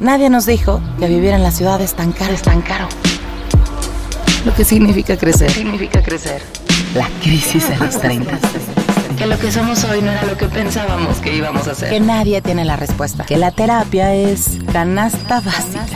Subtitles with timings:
[0.00, 2.88] Nadie nos dijo que vivir en la ciudad es tan caro, es tan caro.
[4.44, 5.50] Lo que significa crecer.
[5.50, 6.42] significa crecer?
[6.94, 8.38] La crisis de los 30.
[9.18, 11.88] Que lo que somos hoy no era lo que pensábamos que íbamos a ser.
[11.88, 13.24] Que nadie tiene la respuesta.
[13.24, 15.86] Que la terapia es canasta básica.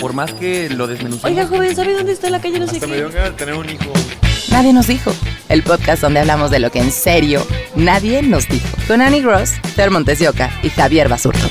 [0.00, 1.24] Por más que lo desmenucemos.
[1.30, 2.98] Oiga, joven, ¿sabe dónde está la calle no sé Hasta me qué?
[3.00, 3.92] dio ganas de tener un hijo.
[4.50, 5.12] Nadie nos dijo.
[5.50, 8.66] El podcast donde hablamos de lo que en serio nadie nos dijo.
[8.88, 11.46] Con Annie Gross, Ter Montes de Oca y Javier Basurto.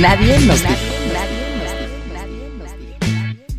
[0.00, 0.96] Nadie nos dijo.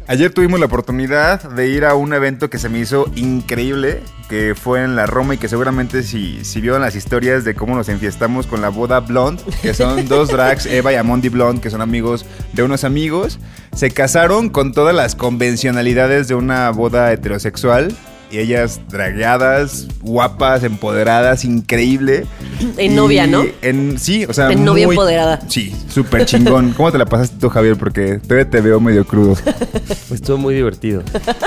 [0.10, 4.56] Ayer tuvimos la oportunidad de ir a un evento que se me hizo increíble, que
[4.56, 7.90] fue en la Roma y que seguramente si, si vieron las historias de cómo nos
[7.90, 11.82] enfiestamos con la boda Blonde, que son dos drags, Eva y Amondi Blonde, que son
[11.82, 13.40] amigos de unos amigos,
[13.76, 17.94] se casaron con todas las convencionalidades de una boda heterosexual.
[18.30, 22.26] Y ellas dragueadas, guapas, empoderadas, increime.
[22.78, 23.46] En Y novia, ¿no?
[23.62, 25.40] En, sí, o sea, En novia muy- empoderada.
[25.48, 26.74] Sí, súper chingón.
[26.78, 27.78] ¿Cómo te la pasaste tú, Javier?
[27.78, 29.36] Porque todavía te veo medio crudo.
[30.10, 31.04] Pues estuvo muy divertido.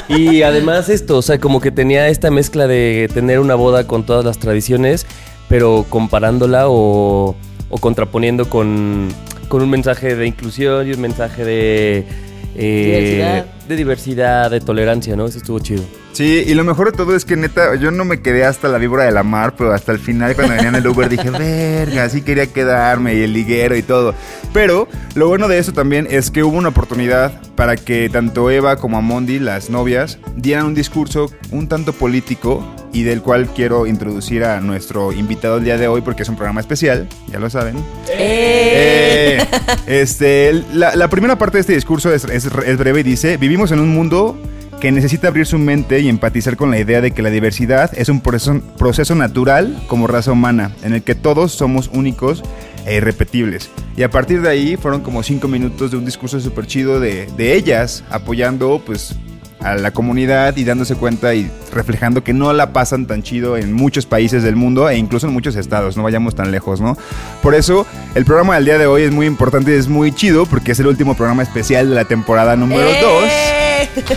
[0.09, 4.06] Y además esto, o sea, como que tenía esta mezcla de tener una boda con
[4.06, 5.05] todas las tradiciones,
[5.50, 7.37] pero comparándola o,
[7.69, 9.09] o contraponiendo con,
[9.48, 12.06] con un mensaje de inclusión y un mensaje de...
[12.55, 13.47] eh, Diversidad.
[13.69, 15.27] De diversidad, de tolerancia, ¿no?
[15.27, 15.83] Eso estuvo chido.
[16.12, 18.78] Sí, y lo mejor de todo es que neta, yo no me quedé hasta la
[18.78, 22.08] víbora de la mar, pero hasta el final cuando venía en el Uber dije, verga,
[22.08, 24.14] sí quería quedarme y el liguero y todo.
[24.53, 28.76] Pero lo bueno de eso también es que hubo una oportunidad para que tanto Eva
[28.76, 34.43] como Amondi, las novias, dieran un discurso un tanto político y del cual quiero introducir
[34.44, 37.76] a nuestro invitado el día de hoy porque es un programa especial, ya lo saben.
[38.12, 39.38] Eh,
[39.87, 43.70] este, la, la primera parte de este discurso es, es- es breve y dice, vivimos
[43.72, 44.37] en un mundo
[44.81, 48.09] que necesita abrir su mente y empatizar con la idea de que la diversidad es
[48.09, 52.43] un proceso, natural como raza humana, en el que todos somos únicos
[52.87, 53.71] e irrepetibles.
[53.97, 57.27] Y a partir de ahí fueron como cinco minutos de un discurso súper chido de,
[57.37, 59.15] de ellas apoyando pues
[59.62, 63.72] a la comunidad y dándose cuenta y reflejando que no la pasan tan chido en
[63.72, 66.97] muchos países del mundo e incluso en muchos estados, no vayamos tan lejos, ¿no?
[67.43, 70.47] Por eso el programa del día de hoy es muy importante y es muy chido
[70.47, 73.25] porque es el último programa especial de la temporada número 2.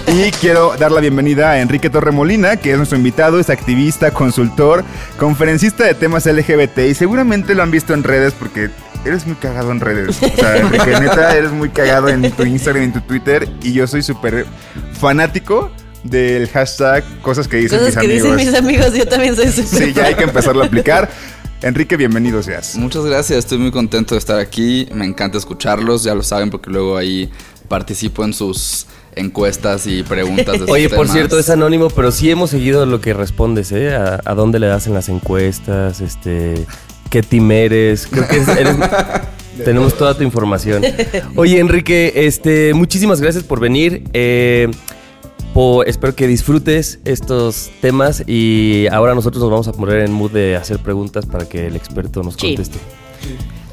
[0.07, 4.83] Y quiero dar la bienvenida a Enrique Torremolina, que es nuestro invitado, es activista, consultor,
[5.17, 8.69] conferencista de temas LGBT y seguramente lo han visto en redes porque
[9.05, 10.17] eres muy cagado en redes.
[10.21, 13.73] O sea, Enrique, neta, eres muy cagado en tu Instagram y en tu Twitter y
[13.73, 14.45] yo soy súper
[14.99, 15.71] fanático
[16.03, 18.37] del hashtag cosas que dicen Cosas mis que amigos.
[18.37, 21.09] dicen mis amigos, yo también soy súper Sí, ya hay que empezarlo a aplicar.
[21.61, 22.75] Enrique, bienvenido seas.
[22.75, 24.87] Muchas gracias, estoy muy contento de estar aquí.
[24.93, 27.29] Me encanta escucharlos, ya lo saben, porque luego ahí
[27.69, 28.85] participo en sus
[29.15, 31.11] encuestas y preguntas de Oye, por temas.
[31.13, 33.95] cierto, es anónimo, pero sí hemos seguido lo que respondes, ¿eh?
[33.95, 36.65] A, a dónde le das en las encuestas, este...
[37.13, 38.07] ¿Qué team eres?
[38.07, 38.75] Creo que eres-
[39.63, 40.81] tenemos toda tu información.
[41.35, 44.03] Oye, Enrique, este, muchísimas gracias por venir.
[44.13, 44.67] Eh,
[45.53, 50.31] po- espero que disfrutes estos temas y ahora nosotros nos vamos a poner en mood
[50.31, 52.47] de hacer preguntas para que el experto nos Sí.
[52.55, 52.79] conteste.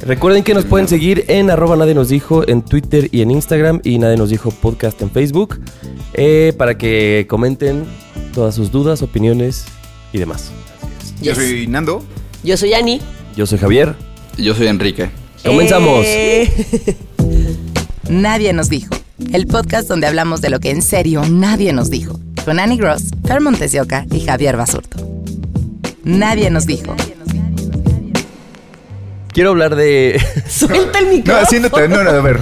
[0.03, 3.81] Recuerden que nos pueden seguir en arroba nadie nos dijo en Twitter y en Instagram
[3.85, 5.59] y nadie nos dijo podcast en Facebook
[6.13, 7.85] eh, para que comenten
[8.35, 9.65] todas sus dudas, opiniones
[10.13, 10.53] y demás.
[11.23, 11.37] Yo Yes.
[11.37, 12.05] soy Nando.
[12.45, 13.01] Yo soy Ani.
[13.37, 13.95] Yo soy Javier.
[14.37, 15.11] Yo soy Enrique.
[15.45, 16.05] Comenzamos.
[16.07, 16.97] Eh,
[18.09, 18.95] Nadie nos dijo.
[19.33, 22.19] El podcast donde hablamos de lo que en serio nadie nos dijo.
[22.45, 24.97] Con Annie Gross, Fer Montes de Oca y Javier Basurto.
[26.05, 26.97] Nadie nos dijo.
[29.33, 30.21] Quiero hablar de...
[30.49, 31.47] Suelta el No, micrófono.
[31.47, 32.41] siéntate, no, no, a ver.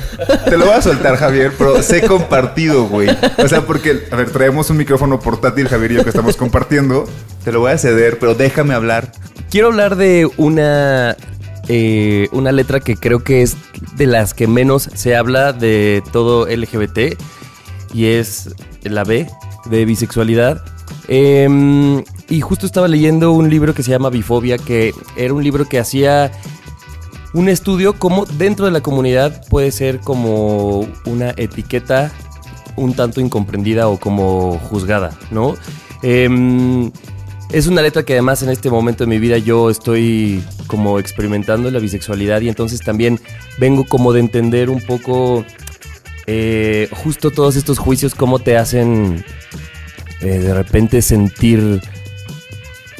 [0.48, 3.08] Te lo voy a soltar, Javier, pero sé compartido, güey.
[3.36, 7.06] O sea, porque, a ver, traemos un micrófono portátil, Javier y yo, que estamos compartiendo.
[7.44, 9.12] Te lo voy a ceder, pero déjame hablar.
[9.50, 11.16] Quiero hablar de una,
[11.68, 13.56] eh, una letra que creo que es
[13.96, 17.16] de las que menos se habla de todo LGBT
[17.94, 19.26] y es la B
[19.70, 20.62] de bisexualidad.
[21.08, 25.64] Em, y justo estaba leyendo un libro que se llama Bifobia, que era un libro
[25.64, 26.30] que hacía
[27.32, 32.10] un estudio como dentro de la comunidad puede ser como una etiqueta
[32.76, 35.54] un tanto incomprendida o como juzgada, ¿no?
[36.02, 36.90] Em,
[37.52, 41.70] es una letra que además en este momento de mi vida yo estoy como experimentando
[41.70, 43.20] la bisexualidad y entonces también
[43.58, 45.44] vengo como de entender un poco
[46.26, 49.24] eh, justo todos estos juicios, cómo te hacen
[50.20, 51.80] eh, de repente sentir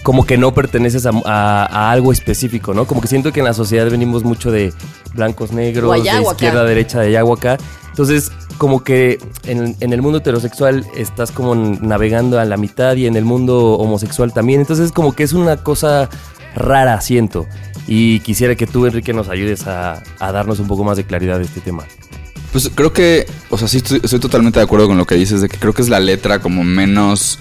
[0.09, 2.87] como que no perteneces a, a- a algo específico, ¿no?
[2.87, 4.73] Como que siento que en la sociedad venimos mucho de
[5.13, 5.99] blancos, negros, de
[6.33, 7.59] izquierda, derecha, de allá o acá.
[7.91, 13.07] Entonces, como que en, en el mundo heterosexual estás como navegando a la mitad y
[13.07, 14.61] en el mundo homosexual también.
[14.63, 16.09] Entonces, como que es una cosa
[16.55, 17.47] rara, siento.
[17.87, 21.37] Y quisiera que tú, Enrique, nos ayudes a, a darnos un poco más de claridad
[21.39, 21.85] de este tema.
[22.51, 25.43] Pues creo que, o sea, sí estoy, estoy totalmente de acuerdo con lo que dices,
[25.43, 27.39] de que creo que es la letra como menos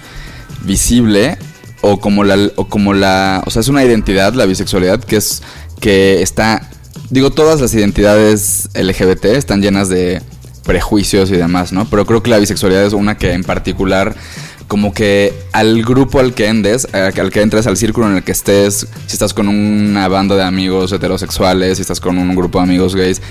[0.64, 1.38] visible
[1.80, 5.42] o como la, o como la, o sea, es una identidad, la bisexualidad, que es,
[5.80, 6.68] que está,
[7.10, 10.22] digo, todas las identidades LGBT están llenas de
[10.64, 11.88] prejuicios y demás, ¿no?
[11.88, 14.14] Pero creo que la bisexualidad es una que en particular
[14.68, 18.32] como que al grupo al que endes, al que entres, al círculo en el que
[18.32, 22.64] estés, si estás con una banda de amigos heterosexuales, si estás con un grupo de
[22.64, 23.22] amigos gays,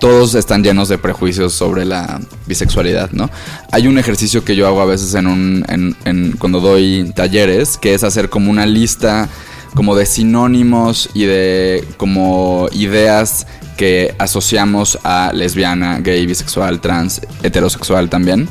[0.00, 3.30] todos están llenos de prejuicios sobre la bisexualidad, ¿no?
[3.72, 7.94] Hay un ejercicio que yo hago a veces en un, en, cuando doy talleres, que
[7.94, 9.28] es hacer como una lista
[9.74, 13.46] como de sinónimos y de como ideas
[13.76, 18.48] que asociamos a lesbiana, gay, bisexual, trans, heterosexual también.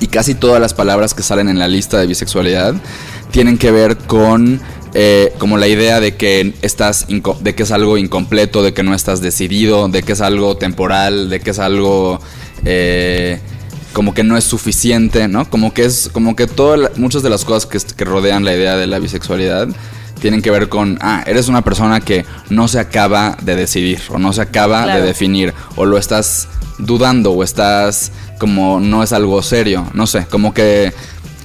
[0.00, 2.74] Y casi todas las palabras que salen en la lista de bisexualidad
[3.30, 4.60] tienen que ver con
[5.00, 8.94] eh, como la idea de que estás de que es algo incompleto, de que no
[8.96, 12.18] estás decidido, de que es algo temporal, de que es algo
[12.64, 13.38] eh,
[13.92, 15.48] como que no es suficiente, ¿no?
[15.48, 18.76] Como que es como que todas muchas de las cosas que, que rodean la idea
[18.76, 19.68] de la bisexualidad
[20.20, 24.18] tienen que ver con, ah, eres una persona que no se acaba de decidir o
[24.18, 25.00] no se acaba Claro.
[25.00, 26.48] de definir o lo estás
[26.78, 28.10] dudando o estás
[28.40, 30.92] como no es algo serio, no sé, como que,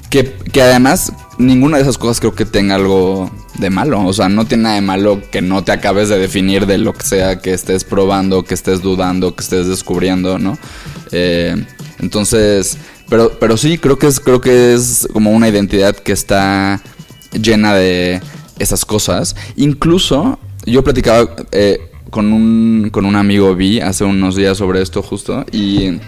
[0.09, 4.29] que, que además ninguna de esas cosas creo que tenga algo de malo, o sea,
[4.29, 7.39] no tiene nada de malo que no te acabes de definir de lo que sea
[7.39, 10.57] que estés probando, que estés dudando, que estés descubriendo, ¿no?
[11.11, 11.55] Eh,
[11.99, 12.77] entonces,
[13.09, 16.81] pero, pero sí, creo que es, creo que es como una identidad que está
[17.31, 18.21] llena de
[18.59, 19.35] esas cosas.
[19.55, 25.01] Incluso yo platicaba eh, con, un, con un amigo Vi hace unos días sobre esto
[25.01, 25.99] justo y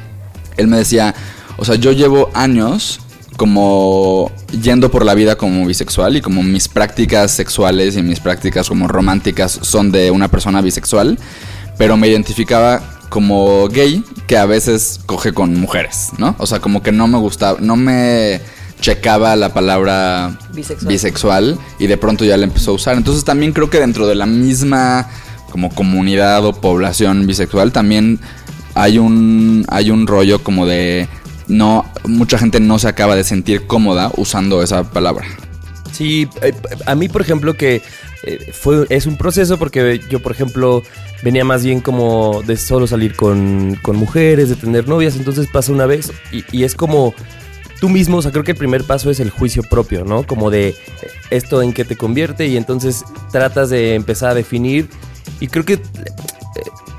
[0.57, 1.13] él me decía,
[1.57, 2.99] o sea, yo llevo años
[3.37, 8.69] como yendo por la vida como bisexual y como mis prácticas sexuales y mis prácticas
[8.69, 11.17] como románticas son de una persona bisexual,
[11.77, 16.35] pero me identificaba como gay que a veces coge con mujeres, ¿no?
[16.39, 18.41] O sea, como que no me gustaba, no me
[18.81, 20.87] checaba la palabra Bisexual.
[20.89, 22.97] bisexual y de pronto ya la empezó a usar.
[22.97, 25.07] Entonces también creo que dentro de la misma
[25.51, 28.19] como comunidad o población bisexual también
[28.73, 31.07] hay un hay un rollo como de
[31.47, 35.25] no mucha gente no se acaba de sentir cómoda usando esa palabra.
[35.91, 36.53] Sí, eh,
[36.85, 37.81] a mí, por ejemplo, que
[38.23, 40.83] eh, fue, es un proceso porque yo, por ejemplo,
[41.23, 45.71] venía más bien como de solo salir con, con mujeres, de tener novias, entonces pasa
[45.71, 47.13] una vez y, y es como
[47.79, 50.25] tú mismo, o sea, creo que el primer paso es el juicio propio, ¿no?
[50.25, 50.75] Como de eh,
[51.29, 54.89] esto en qué te convierte y entonces tratas de empezar a definir
[55.39, 55.79] y creo que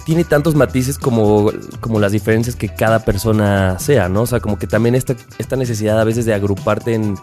[0.07, 1.51] tiene tantos matices como,
[1.81, 4.23] como las diferencias que cada persona sea, ¿no?
[4.23, 7.17] O sea, como que también esta, esta necesidad a veces de agruparte en,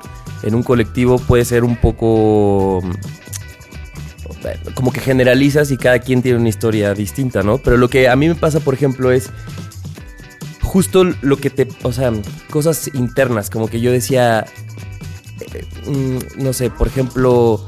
[0.44, 2.81] en un colectivo puede ser un poco...
[2.83, 7.57] mm, Como que generalizas y cada quien tiene una historia distinta, ¿no?
[7.57, 9.30] Pero lo que a mí me pasa, por ejemplo, es
[10.61, 11.69] justo lo que te...
[11.83, 12.11] O sea,
[12.49, 14.45] cosas internas, como que yo decía...
[15.54, 17.66] eh, mm, no sé, por ejemplo,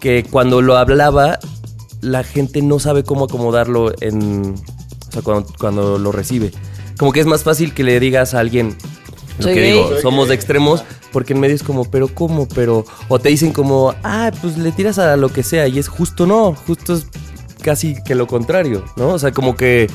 [0.00, 1.40] que cuando lo hablaba
[2.02, 4.54] la gente no sabe cómo acomodarlo en.
[5.08, 6.52] O sea, cuando, cuando lo recibe.
[6.98, 8.76] Como que es más fácil que le digas a alguien.
[9.38, 9.72] Lo Soy que gay.
[9.72, 12.46] digo, Soy somos de extremos, porque en medio es como, pero ¿cómo?
[12.48, 12.84] Pero.
[13.08, 16.26] O te dicen como, ah, pues le tiras a lo que sea, y es justo
[16.26, 17.06] no, justo es
[17.62, 19.08] casi que lo contrario, ¿no?
[19.08, 19.88] O sea, como que.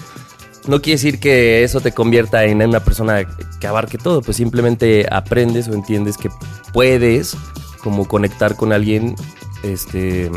[0.65, 3.25] No quiere decir que eso te convierta en una persona
[3.59, 6.29] que abarque todo, pues simplemente aprendes o entiendes que
[6.73, 7.37] puedes
[7.81, 9.15] como conectar con alguien,
[9.63, 10.29] este,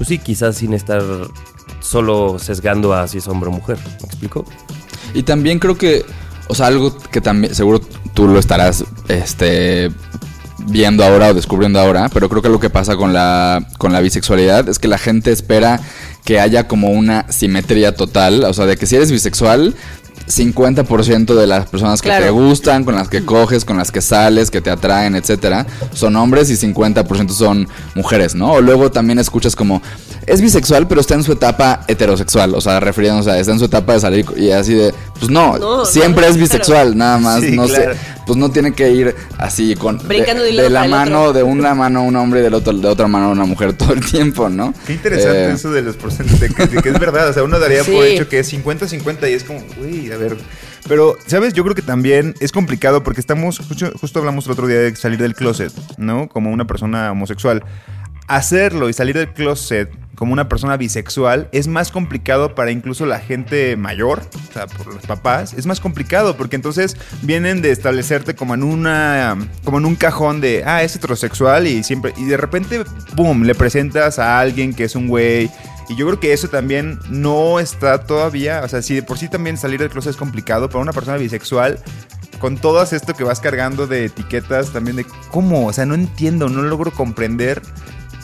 [0.00, 1.02] pues sí, quizás sin estar
[1.80, 3.76] solo sesgando a si es hombre o mujer.
[4.00, 4.46] ¿Me explico?
[5.12, 6.06] Y también creo que,
[6.48, 7.82] o sea, algo que también seguro
[8.14, 9.90] tú lo estarás este
[10.68, 14.00] viendo ahora o descubriendo ahora, pero creo que lo que pasa con la con la
[14.00, 15.78] bisexualidad es que la gente espera
[16.24, 19.74] que haya como una simetría total, o sea, de que si eres bisexual
[20.30, 22.24] 50% de las personas que Claro.
[22.24, 26.16] te gustan, con las que coges, con las que sales, que te atraen, etcétera, son
[26.16, 28.52] hombres y 50% son mujeres, ¿no?
[28.52, 29.82] O luego también escuchas como
[30.26, 33.64] es bisexual, pero está en su etapa heterosexual, o sea, refiriéndose a está en su
[33.64, 37.40] etapa de salir y así de, Pues no, No, siempre no, es bisexual, nada más.
[37.40, 37.94] Sí, no claro.
[37.94, 38.00] sé.
[38.26, 39.98] Pues no tiene que ir así con.
[40.06, 41.32] Brincando de la mano, otro.
[41.32, 43.72] de una mano a un hombre y del otro, de otra mano a una mujer
[43.76, 44.72] todo el tiempo, ¿no?
[44.86, 47.42] Qué interesante Eh, eso de los porcentajes, de que, de que es verdad, o sea,
[47.42, 50.36] uno daría por hecho que es 50-50 y es como, uy, a ver.
[50.88, 51.52] Pero, ¿sabes?
[51.52, 54.96] Yo creo que también es complicado porque estamos, justo, justo hablamos el otro día de
[54.96, 56.28] salir del closet, ¿no?
[56.28, 57.62] Como una persona homosexual.
[58.30, 63.18] Hacerlo y salir del closet como una persona bisexual es más complicado para incluso la
[63.18, 68.36] gente mayor, o sea, por los papás, es más complicado porque entonces vienen de establecerte
[68.36, 72.36] como en una como en un cajón de, ah, es heterosexual y siempre y de
[72.36, 72.84] repente
[73.16, 75.50] boom, le presentas a alguien que es un güey
[75.88, 79.28] y yo creo que eso también no está todavía, o sea, si de por sí
[79.28, 81.80] también salir del closet es complicado para una persona bisexual
[82.38, 86.48] con todo esto que vas cargando de etiquetas también de cómo, o sea, no entiendo,
[86.48, 87.62] no logro comprender.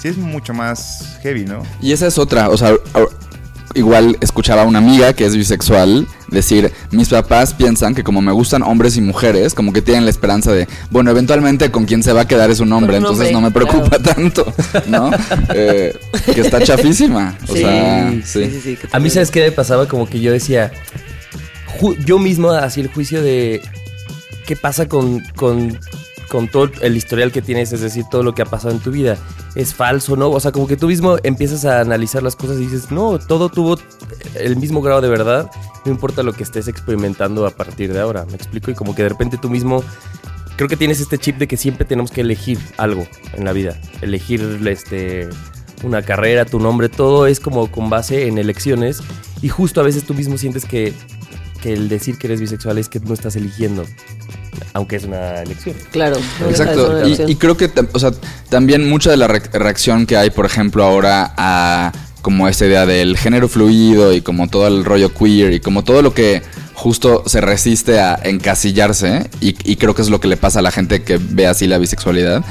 [0.06, 1.64] Sí es mucho más heavy, ¿no?
[1.82, 2.76] Y esa es otra, o sea,
[3.74, 8.30] igual escuchaba a una amiga que es bisexual decir, mis papás piensan que como me
[8.30, 12.12] gustan hombres y mujeres, como que tienen la esperanza de, bueno, eventualmente con quien se
[12.12, 14.46] va a quedar es un hombre, un entonces hombre, no me preocupa tanto,
[14.86, 15.10] ¿no?
[15.52, 15.98] Eh,
[16.32, 18.44] que está chafísima, o Sí, sea, sí, sí.
[18.52, 19.88] sí, sí, que A mí, ¿sabes qué me pasaba?
[19.88, 20.70] Como que yo decía,
[22.04, 23.60] yo mismo hacía el juicio de
[24.46, 25.76] qué pasa con, con,
[26.28, 28.92] con todo el historial que tienes, es decir, todo lo que ha pasado en tu
[28.92, 29.18] vida.
[29.56, 30.30] ¿Es falso, no?
[30.30, 33.48] O sea, como que tú mismo empiezas a analizar las cosas y dices, no, todo
[33.48, 33.78] tuvo
[34.34, 35.50] el mismo grado de verdad,
[35.86, 38.70] no importa lo que estés experimentando a partir de ahora, ¿me explico?
[38.70, 39.82] Y como que de repente tú mismo...
[40.56, 43.78] Creo que tienes este chip de que siempre tenemos que elegir algo en la vida.
[44.00, 45.28] Elegir este,
[45.82, 49.02] una carrera, tu nombre, todo es como con base en elecciones.
[49.42, 50.94] Y justo a veces tú mismo sientes que,
[51.56, 53.84] que el decir que eres bisexual es que no estás eligiendo,
[54.72, 55.76] aunque es una elección.
[55.90, 56.16] Claro.
[56.40, 57.30] no Exacto, y, elección.
[57.30, 58.12] y creo que, o sea,
[58.48, 62.86] también mucha de la re- reacción que hay, por ejemplo, ahora a como esta idea
[62.86, 66.42] del género fluido y como todo el rollo queer y como todo lo que
[66.74, 70.62] justo se resiste a encasillarse y, y creo que es lo que le pasa a
[70.62, 72.44] la gente que ve así la bisexualidad.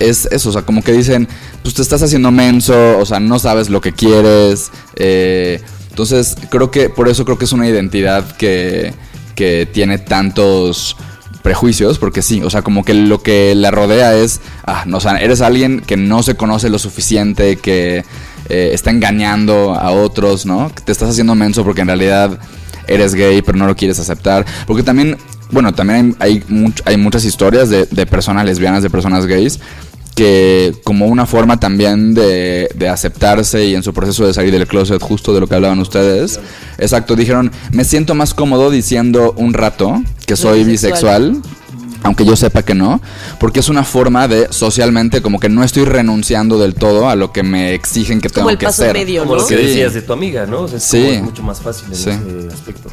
[0.00, 1.26] Es eso, o sea, como que dicen,
[1.62, 4.70] pues te estás haciendo menso, o sea, no sabes lo que quieres.
[4.96, 5.62] eh,
[5.96, 8.92] entonces, creo que, por eso creo que es una identidad que,
[9.34, 10.94] que tiene tantos
[11.40, 15.00] prejuicios, porque sí, o sea, como que lo que la rodea es, ah, no, o
[15.16, 18.04] eres alguien que no se conoce lo suficiente, que
[18.50, 20.70] eh, está engañando a otros, ¿no?
[20.74, 22.38] Que te estás haciendo menso porque en realidad
[22.86, 24.44] eres gay, pero no lo quieres aceptar.
[24.66, 25.16] Porque también,
[25.50, 29.60] bueno, también hay, hay, much- hay muchas historias de personas lesbianas, de personas gays,
[30.16, 34.66] que como una forma también de, de aceptarse y en su proceso de salir del
[34.66, 36.40] closet, justo de lo que hablaban ustedes,
[36.78, 41.32] exacto, dijeron, me siento más cómodo diciendo un rato que soy bisexual.
[41.34, 41.56] bisexual
[42.02, 43.00] aunque yo sepa que no,
[43.40, 47.32] porque es una forma de socialmente como que no estoy renunciando del todo a lo
[47.32, 48.92] que me exigen que Como tengo el que ser.
[48.92, 49.40] medio, Como ¿no?
[49.42, 49.62] lo que Sí.
[49.66, 50.60] decías de tu amiga, ¿no?
[50.62, 51.04] O sea, es, Sí.
[51.16, 52.10] como mucho más fácil en Sí.
[52.10, 52.90] ese aspecto.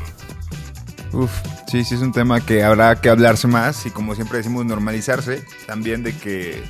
[1.11, 1.29] Uf,
[1.69, 5.43] sí, sí es un tema que habrá que hablarse más y como siempre decimos normalizarse
[5.67, 6.63] también de que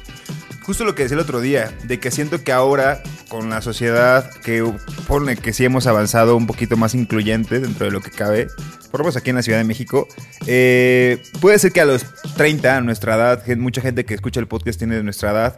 [0.63, 4.29] justo lo que decía el otro día, de que siento que ahora con la sociedad
[4.43, 4.63] que
[5.07, 8.47] pone que sí hemos avanzado un poquito más incluyente dentro de lo que cabe,
[8.91, 10.07] por lo menos aquí en la Ciudad de México,
[10.47, 12.05] eh, puede ser que a los
[12.35, 15.55] 30, a nuestra edad, mucha gente que escucha el podcast tiene de nuestra edad,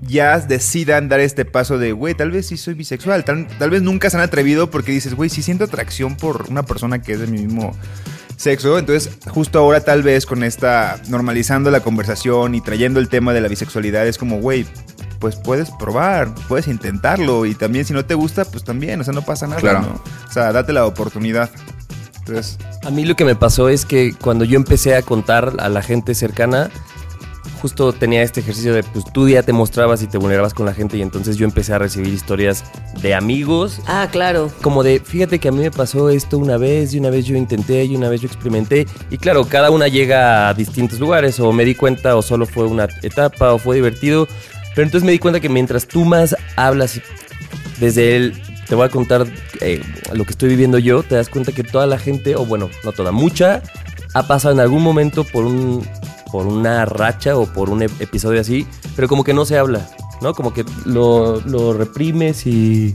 [0.00, 3.82] ya decidan dar este paso de, güey, tal vez sí soy bisexual, tal, tal vez
[3.82, 7.20] nunca se han atrevido porque dices, güey, sí siento atracción por una persona que es
[7.20, 7.76] de mi mismo
[8.38, 13.34] sexo, entonces justo ahora tal vez con esta normalizando la conversación y trayendo el tema
[13.34, 14.64] de la bisexualidad es como, güey,
[15.18, 19.12] pues puedes probar, puedes intentarlo y también si no te gusta, pues también, o sea,
[19.12, 19.80] no pasa nada, Claro.
[19.80, 20.02] ¿no?
[20.28, 21.50] O sea, date la oportunidad.
[22.20, 25.68] Entonces, A mí lo que me pasó es que cuando yo empecé a contar a
[25.68, 26.70] la gente cercana,
[27.60, 30.74] justo tenía este ejercicio de, pues tú ya te mostrabas y te vulnerabas con la
[30.74, 32.64] gente y entonces yo empecé a recibir historias
[33.02, 33.80] de amigos.
[33.86, 34.50] Ah, claro.
[34.62, 37.36] Como de, fíjate que a mí me pasó esto una vez y una vez yo
[37.36, 38.86] intenté y una vez yo experimenté.
[39.10, 42.66] Y claro, cada una llega a distintos lugares o me di cuenta o solo fue
[42.66, 44.26] una etapa o fue divertido.
[44.74, 47.00] Pero entonces me di cuenta que mientras tú más hablas
[47.80, 49.26] desde él, te voy a contar
[49.60, 52.68] eh, lo que estoy viviendo yo, te das cuenta que toda la gente, o bueno,
[52.84, 53.62] no toda, mucha,
[54.14, 55.86] ha pasado en algún momento por un
[56.32, 58.66] por una racha o por un ep- episodio así,
[58.96, 59.88] pero como que no se habla,
[60.20, 60.34] ¿no?
[60.34, 62.94] Como que lo, lo reprimes y...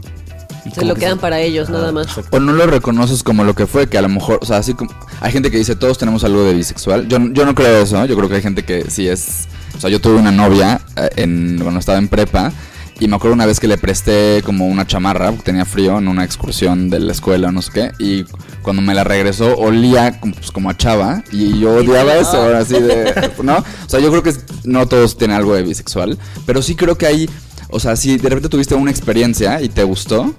[0.64, 2.08] y Se lo que quedan para ellos, nada más.
[2.30, 4.74] O no lo reconoces como lo que fue, que a lo mejor, o sea, así
[4.74, 4.90] como...
[5.20, 7.08] Hay gente que dice, todos tenemos algo de bisexual.
[7.08, 9.48] Yo, yo no creo eso, yo creo que hay gente que sí es...
[9.76, 12.52] O sea, yo tuve una novia eh, en, cuando estaba en prepa
[13.00, 16.08] y me acuerdo una vez que le presté como una chamarra, porque tenía frío en
[16.08, 18.24] una excursión de la escuela o no sé qué, y
[18.62, 22.74] cuando me la regresó olía como, pues, como a chava y yo odiaba eso, así
[22.74, 23.32] de...
[23.42, 23.56] ¿No?
[23.58, 24.32] O sea, yo creo que
[24.64, 27.30] no todos tienen algo de bisexual, pero sí creo que hay...
[27.68, 30.34] O sea, si de repente tuviste una experiencia y te gustó,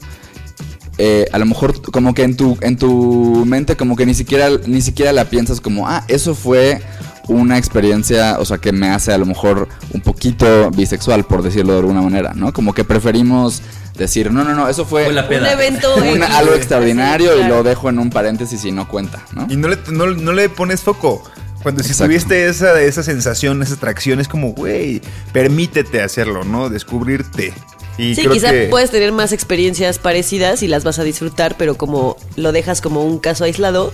[0.98, 4.50] eh, a lo mejor como que en tu, en tu mente como que ni siquiera,
[4.66, 6.82] ni siquiera la piensas como, ah, eso fue
[7.28, 11.74] una experiencia, o sea, que me hace a lo mejor un poquito bisexual, por decirlo
[11.74, 12.54] de alguna manera, ¿no?
[12.54, 13.62] Como que preferimos
[13.98, 15.96] decir, no, no, no, eso fue, Fue la Un evento.
[16.14, 19.48] una- algo extraordinario Sí, y lo dejo en un paréntesis y no cuenta, ¿no?
[19.50, 21.24] Y no le, no, no le pones foco.
[21.64, 22.12] Cuando si Exacto.
[22.12, 25.02] tuviste esa, esa sensación, esa atracción, es como, güey,
[25.34, 26.70] permítete hacerlo, ¿no?
[26.70, 27.54] Descubrirte.
[27.98, 31.56] Y Sí, creo quizá que- puedes tener más experiencias parecidas y las vas a disfrutar,
[31.58, 33.92] pero como lo dejas como un caso aislado,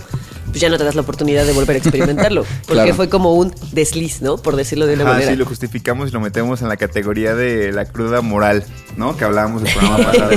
[0.52, 2.44] pues ya no te das la oportunidad de volver a experimentarlo.
[2.66, 2.94] Porque Claro.
[2.94, 4.36] fue como un desliz, ¿no?
[4.36, 5.30] Por decirlo de una Ajá, manera.
[5.32, 8.64] sí, lo justificamos y lo metemos en la categoría de la cruda moral,
[8.96, 9.16] ¿no?
[9.16, 10.30] Que hablábamos del programa pasado.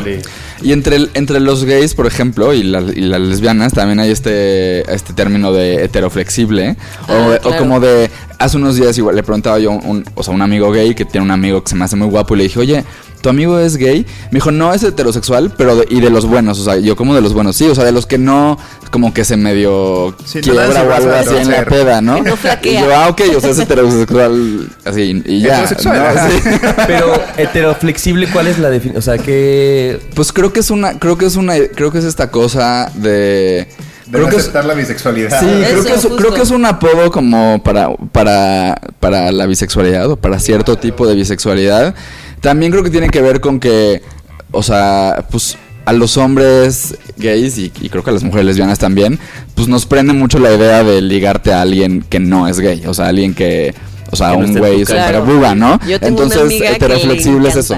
[0.61, 4.09] Y entre, el- entre los gays, por ejemplo, y, la- y las lesbianas, también hay
[4.11, 6.77] este, este término de heteroflexible.
[7.07, 7.57] O, Ah, de- o claro.
[7.59, 8.09] como de.
[8.37, 11.05] Hace unos días igual le preguntaba yo a un, o sea, un amigo gay que
[11.05, 12.83] tiene un amigo que se me hace muy guapo y le dije, oye,
[13.25, 14.05] ¿tu amigo es gay?
[14.29, 16.59] Me dijo, no, es heterosexual, pero de- y de los buenos.
[16.59, 18.55] O sea, yo como de los buenos, sí, o sea, de los que no,
[18.91, 22.21] como que se medio Sí, no quiebra o algo así en la peda, ¿no?
[22.23, 22.81] Que no flaquea.
[22.81, 25.63] Y yo, ah, ok, o sea, es heterosexual, así, y ya.
[25.63, 26.21] Heterosexual, ¿no?
[26.29, 26.49] Sí.
[26.85, 28.99] Pero heteroflexible, ¿cuál es la definición?
[28.99, 32.05] O sea, que Pues creo que es una, creo que es una, creo que es
[32.05, 33.67] esta cosa de.
[34.05, 35.39] De creo no que es, aceptar la bisexualidad.
[35.39, 39.47] sí, creo Eso, que es, creo que es un apodo como para, para, para la
[39.47, 41.95] bisexualidad o para cierto tipo de bisexualidad.
[42.45, 44.03] También creo que tiene que ver con que,
[44.51, 48.77] o sea, pues a los hombres gays y, y creo que a las mujeres lesbianas
[48.77, 49.17] también,
[49.55, 52.93] pues nos prende mucho la idea de ligarte a alguien que no es gay, o
[52.93, 53.73] sea, alguien que,
[54.11, 55.19] o sea, Que no un güey casa.
[55.21, 55.79] buga, ¿no?
[55.87, 57.77] Yo tengo Entonces, una amiga que heteroflexible le es eso.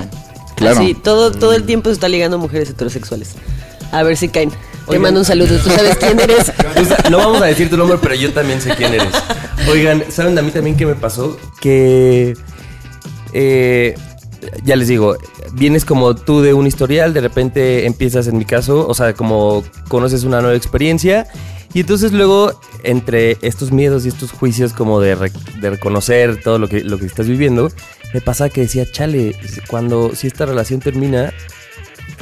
[0.57, 0.79] Claro.
[0.81, 3.35] Así, todo, todo el tiempo se está ligando mujeres heterosexuales.
[3.93, 4.49] A ver si caen.
[4.49, 4.57] Te
[4.87, 5.01] Oigan.
[5.03, 5.57] mando un saludo.
[5.59, 6.51] ¿Tú sabes quién eres?
[6.73, 9.13] Pues, no vamos a decir tu nombre, pero yo también sé quién eres.
[9.69, 11.37] Oigan, ¿saben a mí también qué me pasó?
[11.61, 12.33] Que.
[13.33, 13.95] eh,
[14.63, 15.17] ya les digo,
[15.53, 19.63] vienes como tú de un historial, de repente empiezas, en mi caso, o sea, como
[19.87, 21.27] conoces una nueva experiencia.
[21.73, 25.15] Y entonces luego, entre estos miedos y estos juicios como de,
[25.59, 27.69] de reconocer todo lo que, lo que estás viviendo,
[28.13, 29.35] me pasa que decía, chale,
[29.67, 31.33] cuando si esta relación termina,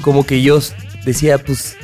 [0.01, 0.59] como que yo
[1.05, 1.77] decía, pues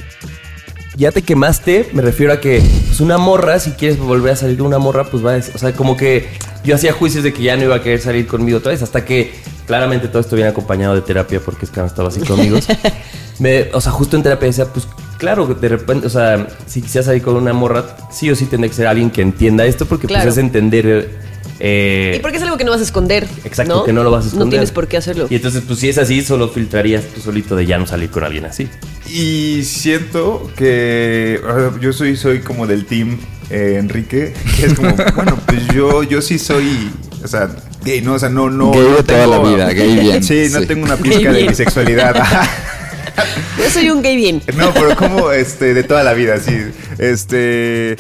[1.02, 4.60] ya te quemaste, me refiero a que pues una morra, si quieres volver a salir
[4.60, 6.28] con una morra, pues va a o sea, como que
[6.64, 9.04] yo hacía juicios de que ya no iba a querer salir conmigo otra vez, hasta
[9.04, 9.34] que
[9.66, 12.68] claramente todo esto viene acompañado de terapia porque es que no estaba así con amigos.
[13.40, 14.88] Me, o sea, justo en terapia decía, pues
[15.18, 18.70] claro, de repente, o sea, si quisiera salir con una morra, sí o sí tendría
[18.70, 20.26] que ser alguien que entienda esto porque Claro.
[20.26, 21.31] pues es entender...
[21.64, 23.28] eh, Y porque es algo que no vas a esconder.
[23.46, 24.46] Exacto, que no lo vas a esconder.
[24.48, 25.28] No tienes por qué hacerlo.
[25.30, 28.24] Y entonces, pues si es así, solo filtrarías tú solito de ya no salir con
[28.24, 28.68] alguien así.
[29.10, 33.20] Y siento que o sea, yo soy, soy como del team
[33.50, 36.90] eh, Enrique, que es como, bueno, pues yo, yo sí soy,
[37.24, 37.50] o sea,
[37.84, 38.14] gay, ¿no?
[38.14, 38.72] O sea, no, no.
[38.72, 40.66] Gay no de toda la vida, gay bien, Sí, no sí.
[40.68, 41.48] tengo una Gay pizca de bien.
[41.50, 42.16] bisexualidad.
[43.58, 44.42] Yo soy un gay bien.
[44.56, 46.56] No, pero como este de toda la vida, sí.
[46.98, 47.98] Este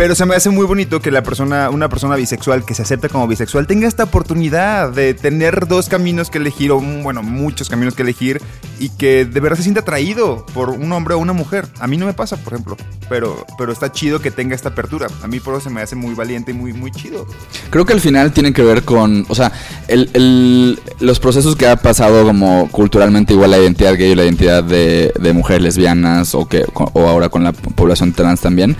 [0.00, 3.10] pero se me hace muy bonito que la persona, una persona bisexual que se acepta
[3.10, 7.94] como bisexual tenga esta oportunidad de tener dos caminos que elegir, o bueno, muchos caminos
[7.94, 8.40] que elegir,
[8.78, 11.66] y que de verdad se sienta atraído por un hombre o una mujer.
[11.80, 12.78] A mí no me pasa, por ejemplo,
[13.10, 15.06] pero, pero está chido que tenga esta apertura.
[15.22, 17.26] A mí por eso se me hace muy valiente y muy, muy chido.
[17.68, 19.52] Creo que al final tiene que ver con, o sea,
[19.86, 24.24] el, el- los procesos que ha pasado como culturalmente igual la identidad gay y la
[24.24, 28.76] identidad de, de mujeres lesbianas o que o ahora con la población trans también,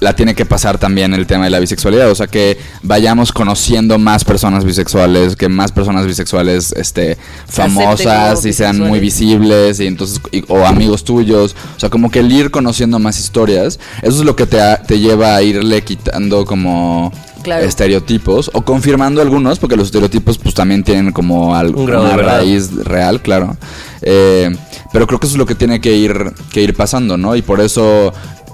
[0.00, 3.98] la tiene que pasar también el tema de la bisexualidad, o sea, que vayamos conociendo
[3.98, 7.16] más personas bisexuales, que más personas bisexuales este
[7.46, 12.20] famosas y sean muy visibles y entonces y- o amigos tuyos, o sea, como que
[12.20, 15.82] el ir conociendo más historias, eso es lo que te, ha- te lleva a irle
[15.82, 17.64] quitando como Claro.
[17.64, 22.14] estereotipos o confirmando algunos, porque los estereotipos pues también tienen como al- Un grado de
[22.14, 23.56] una raíz real, claro.
[24.02, 24.50] Eh,
[24.92, 27.36] pero creo que eso es lo que tiene que ir, que ir pasando, ¿no?
[27.36, 28.12] Y por eso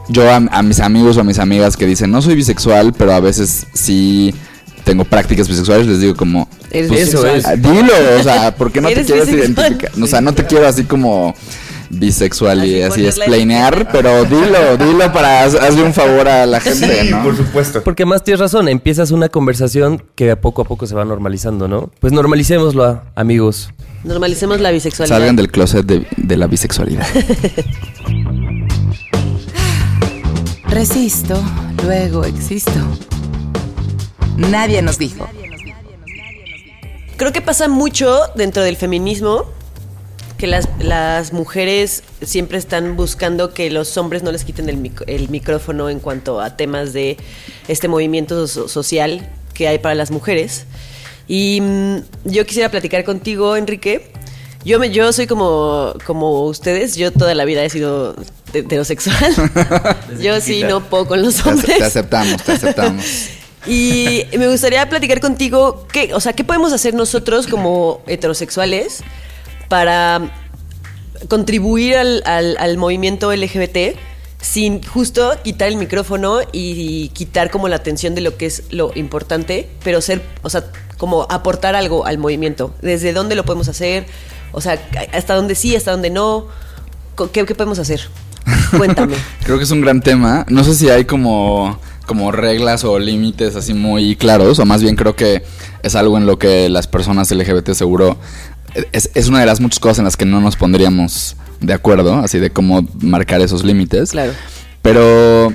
[0.08, 3.12] yo a, a mis amigos o a mis amigas que dicen, no soy bisexual, pero
[3.12, 4.34] a veces sí
[4.84, 6.48] tengo prácticas bisexuales, les digo como...
[6.70, 7.44] Eres pues, Eso es.
[7.62, 9.66] Dilo, o sea, ¿por qué no te Eres quieres bisexual.
[9.68, 10.02] identificar?
[10.02, 11.34] O sea, no te quiero así como
[11.90, 13.92] bisexual y Así así ponerle explainear, etiqueta.
[13.92, 17.22] pero dilo, dilo para haz- hazle un favor a la gente, ¿no?
[17.22, 17.82] por supuesto.
[17.84, 21.68] Porque más tienes razón, empiezas una conversación que a poco a poco se va normalizando,
[21.68, 21.90] ¿no?
[22.00, 23.70] Pues normalicémoslo, amigos.
[24.02, 25.16] Normalicemos la bisexualidad.
[25.16, 27.06] Salgan del closet de, de la bisexualidad.
[30.74, 31.40] Resisto,
[31.84, 32.72] luego existo.
[34.36, 35.28] Nadie nos dijo.
[37.16, 39.44] Creo que pasa mucho dentro del feminismo
[40.36, 45.04] que las, las mujeres siempre están buscando que los hombres no les quiten el, mic-
[45.06, 47.18] el micrófono en cuanto a temas de
[47.68, 50.64] este movimiento so- social que hay para las mujeres.
[51.28, 54.10] Y mm, yo quisiera platicar contigo, Enrique,
[54.64, 58.14] Yo, me, yo soy como, como ustedes, yo toda la vida he sido
[58.52, 59.34] heterosexual.
[60.22, 61.76] yo sí no puedo con los Te, hombres.
[61.78, 63.04] te aceptamos, te aceptamos.
[63.66, 69.02] Y me gustaría platicar contigo, ¿qué, o sea, ¿qué podemos hacer nosotros como heterosexuales
[69.70, 70.20] para
[71.28, 73.96] contribuir al, al- al movimiento LGBT
[74.38, 78.92] sin justo quitar el micrófono y, quitar como la atención de lo que es lo
[78.94, 80.64] importante, pero ser, o sea,
[80.98, 82.74] como aportar algo al movimiento?
[82.82, 84.04] ¿Desde dónde lo podemos hacer?
[84.54, 84.78] O sea,
[85.12, 86.46] hasta dónde sí, hasta dónde no.
[87.32, 88.00] ¿Qué, qué podemos hacer?
[88.76, 89.14] Cuéntame.
[89.44, 90.46] Creo que es un gran tema.
[90.48, 94.96] No sé si hay como, como reglas o límites así muy claros, o más bien
[94.96, 95.42] creo que
[95.82, 98.16] es algo en lo que las personas LGBT seguro
[98.92, 102.14] es, es una de las muchas cosas en las que no nos pondríamos de acuerdo,
[102.16, 104.10] así de cómo marcar esos límites.
[104.10, 104.32] Claro.
[104.82, 105.52] Pero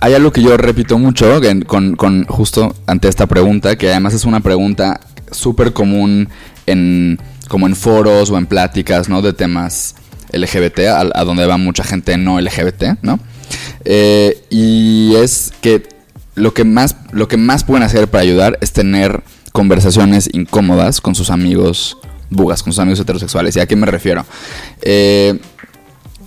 [0.00, 4.14] hay algo que yo repito mucho que- con, con justo ante esta pregunta, que además
[4.14, 6.28] es una pregunta súper común
[6.66, 9.22] en como en foros o en pláticas, ¿no?
[9.22, 9.96] De temas
[10.32, 10.78] LGBT,
[11.12, 13.18] a, donde va mucha gente no LGBT, ¿no?
[13.84, 15.82] Eh, y es que
[16.36, 21.16] lo que más lo que más pueden hacer para ayudar es tener conversaciones incómodas con
[21.16, 21.98] sus amigos
[22.30, 23.56] bugas, con sus amigos heterosexuales.
[23.56, 24.24] ¿Y a qué me refiero?
[24.82, 25.36] Eh,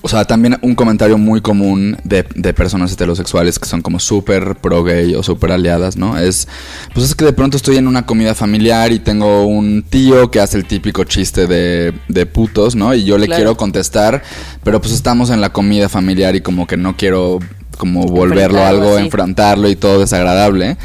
[0.06, 4.56] o sea, también un comentario muy común de, de personas heterosexuales que son como súper
[4.58, 6.20] pro gay o súper aliadas, ¿no?
[6.20, 6.48] Es,
[6.94, 10.42] pues es que de pronto estoy en una comida familiar y tengo un tío que
[10.42, 12.94] hace el típico chiste de, de putos, ¿no?
[12.94, 13.40] Y yo le Claro.
[13.40, 14.22] quiero contestar,
[14.64, 17.40] pero pues estamos en la comida familiar y como que no quiero
[17.78, 19.06] como volverlo Enfrentarlo algo, así.
[19.06, 20.78] enfrentarlo y todo desagradable.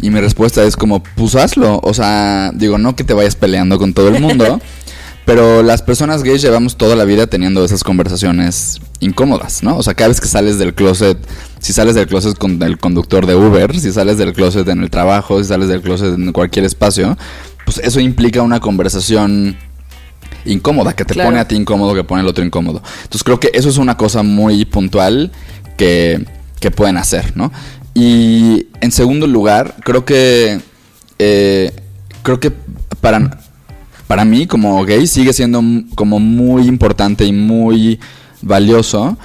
[0.00, 1.78] Y mi respuesta es como, pues hazlo.
[1.84, 4.60] O sea, digo, no que te vayas peleando con todo el mundo.
[5.24, 9.76] Pero las personas gays llevamos toda la vida teniendo esas conversaciones incómodas, ¿no?
[9.76, 11.16] O sea, cada vez que sales del closet,
[11.60, 14.90] si sales del closet con el conductor de Uber, si sales del closet en el
[14.90, 17.16] trabajo, si sales del closet en cualquier espacio,
[17.64, 19.56] pues eso implica una conversación
[20.44, 21.28] incómoda, que te Claro.
[21.30, 22.82] pone a ti incómodo, que pone al otro incómodo.
[23.04, 25.30] Entonces creo que eso es una cosa muy puntual
[25.76, 26.26] que,
[26.58, 27.52] que pueden hacer, ¿no?
[27.94, 30.60] Y en segundo lugar, creo que
[31.20, 31.72] eh,
[32.24, 32.50] creo que
[33.00, 33.38] para,
[34.12, 35.62] para mí como gay sigue siendo
[35.94, 37.98] como muy importante y muy
[38.42, 39.16] valioso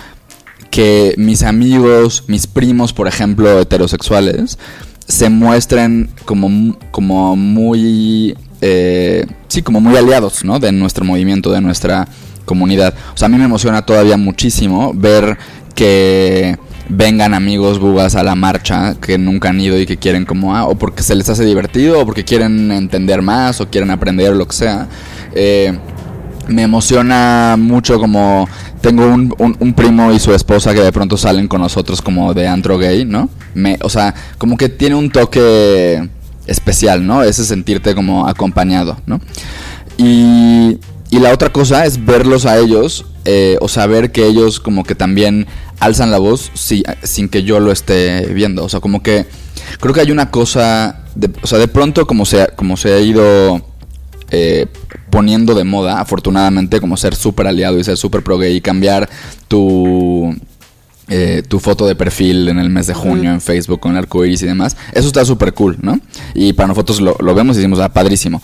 [0.71, 4.57] que mis amigos, mis primos, por ejemplo, heterosexuales,
[5.05, 10.57] se muestren como, como muy, eh, sí, como muy aliados, ¿no?
[10.57, 12.07] De nuestro movimiento, de nuestra
[12.45, 12.93] comunidad.
[13.13, 15.37] O sea, a mí me emociona todavía muchísimo ver
[15.75, 16.57] que
[16.89, 20.65] vengan amigos bugas a la marcha que nunca han ido y que quieren como, ah,
[20.65, 24.47] o porque se les hace divertido, o porque quieren entender más, o quieren aprender, lo
[24.47, 24.87] que sea.
[25.33, 25.77] Eh,
[26.47, 28.47] me emociona mucho como
[28.79, 32.47] tengo un, un- primo y su esposa que de pronto salen con nosotros como de
[32.47, 33.29] antro gay, ¿no?
[33.53, 36.07] Me, o sea, como que tiene un toque
[36.45, 37.21] especial, ¿no?
[37.23, 39.19] Ese sentirte como acompañado, ¿no?
[39.97, 40.77] Y,
[41.09, 44.95] y la otra cosa es verlos a ellos, eh, o saber que ellos como que
[44.95, 45.47] también
[45.79, 48.63] alzan la voz si- sin que yo lo esté viendo.
[48.63, 49.25] O sea, como que
[49.79, 52.99] creo que hay una cosa, de, o sea, de pronto como se, como se ha
[52.99, 53.61] ido
[54.31, 54.67] eh,
[55.09, 59.09] poniendo de moda, afortunadamente, como ser súper aliado y ser súper pro gay y cambiar
[59.47, 60.35] tu,
[61.07, 64.25] eh, tu foto de perfil en el mes de junio en Facebook con el arco
[64.25, 64.75] iris y demás.
[64.93, 65.99] Eso está súper cool, ¿no?
[66.33, 68.41] Y para nosotros lo, lo vemos y decimos, ah, padrísimo.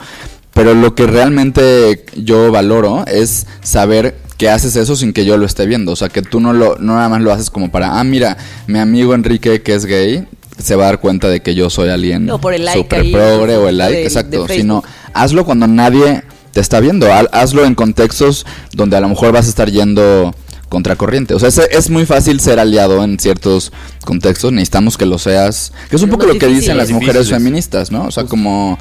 [0.53, 5.45] Pero lo que realmente yo valoro es saber que haces eso sin que yo lo
[5.45, 5.91] esté viendo.
[5.91, 8.37] O sea, que tú no, lo, no nada más lo haces como para, ah, mira,
[8.67, 10.25] mi amigo Enrique que es gay
[10.61, 12.99] se va a dar cuenta de que yo soy alguien No, por el like súper
[13.01, 14.47] ahí, progre o el like, de exacto.
[14.47, 17.11] Sino hazlo cuando nadie te está viendo.
[17.11, 20.33] Ha- Hazlo en contextos donde a lo mejor vas a estar yendo
[20.69, 21.33] contracorriente.
[21.33, 23.71] O sea, es, es muy fácil ser aliado en ciertos
[24.05, 24.51] contextos.
[24.51, 25.71] Necesitamos que lo seas.
[25.89, 27.37] Que es un Pero poco lo que dicen las mujeres Difíciles.
[27.39, 28.05] feministas, ¿no?
[28.05, 28.77] O sea, como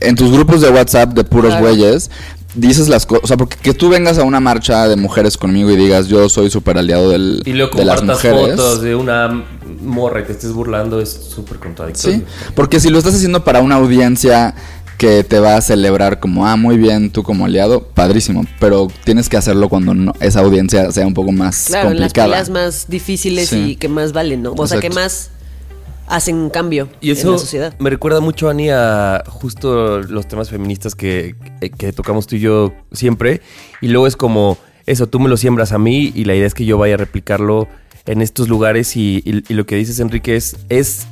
[0.00, 1.66] en tus grupos de WhatsApp de puros Claro.
[1.66, 2.10] güeyes.
[2.56, 5.70] Dices las cosas, o sea, porque que tú vengas a una marcha de mujeres conmigo
[5.70, 8.56] y digas yo soy súper aliado del, Y luego de las compartas mujeres.
[8.56, 9.44] fotos de una
[9.82, 12.18] morra y te estés burlando es súper contradictorio.
[12.18, 14.54] Sí, porque si lo estás haciendo para una audiencia
[14.96, 19.28] que te va a celebrar como, ah, muy bien, tú como aliado, padrísimo, pero tienes
[19.28, 22.28] que hacerlo cuando no- esa audiencia sea un poco más Claro, las complicada.
[22.28, 23.56] peleas más difíciles Sí.
[23.72, 24.54] y que más valen, ¿no?
[24.56, 25.28] O sea, que más
[26.08, 27.74] hacen un cambio Y en la sociedad.
[27.78, 32.40] me recuerda mucho, Ani, a justo los temas feministas que, que- que tocamos tú y
[32.40, 33.40] yo siempre.
[33.80, 36.54] Y luego es como, eso, tú me lo siembras a mí y la idea es
[36.54, 37.68] que yo vaya a replicarlo
[38.06, 38.96] en estos lugares.
[38.96, 41.06] Y, y- y lo que dices, Enrique, es, es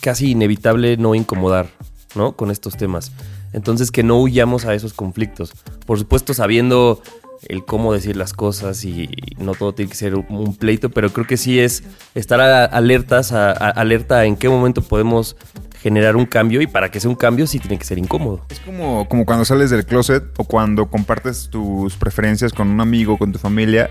[0.00, 1.68] casi inevitable no incomodar,
[2.14, 2.36] ¿no?
[2.36, 3.12] Con estos temas.
[3.52, 5.52] Entonces, que no huyamos a esos conflictos.
[5.86, 7.00] Por supuesto, sabiendo
[7.48, 11.26] el cómo decir las cosas y no todo tiene que ser un, pleito, pero creo
[11.26, 11.82] que sí es
[12.14, 15.36] estar alertas, a- alerta en qué momento podemos
[15.82, 18.44] generar un cambio y para que sea un cambio sí tiene que ser incómodo.
[18.48, 23.18] Es como, como cuando sales del closet o cuando compartes tus preferencias con un amigo,
[23.18, 23.90] con tu familia.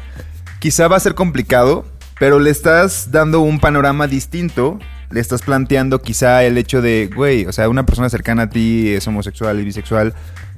[0.60, 1.86] Quizá va a ser complicado,
[2.20, 4.80] pero le estás dando un panorama distinto.
[5.12, 8.90] Le estás planteando quizá el hecho de, güey, o sea, una persona cercana a ti
[8.90, 10.14] es homosexual y bisexual.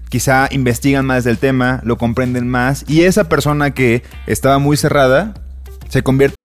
[0.09, 2.85] Quizá investigan más del tema, lo comprenden más.
[2.87, 5.33] Y esa persona que estaba muy cerrada
[5.89, 6.37] se convierte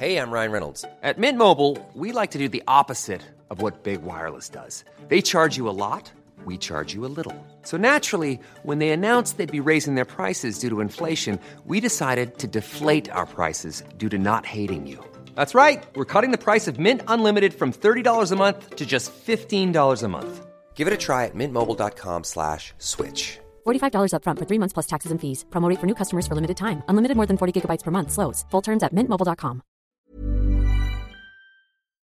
[0.00, 0.86] Hey, I'm Ryan Reynolds.
[1.02, 4.82] At Mint Mobile, we like to do the opposite of what Big Wireless does.
[5.08, 6.10] They charge you a lot,
[6.46, 7.34] we charge you a little.
[7.64, 12.38] So naturally, when they announced they'd be raising their prices due to inflation, we decided
[12.38, 15.04] to deflate our prices due to not hating you.
[15.34, 15.84] That's right.
[15.94, 20.08] We're cutting the price of Mint Unlimited from $30 a month to just $15 a
[20.08, 20.46] month.
[20.80, 23.38] Give it a try at mintmobile.com slash switch.
[23.66, 25.44] $45 upfront for three months plus taxes and fees.
[25.50, 26.82] Promo rate for new customers for limited time.
[26.88, 28.12] Unlimited more than 40 gigabytes per month.
[28.12, 28.46] Slows.
[28.50, 29.60] Full terms at mintmobile.com.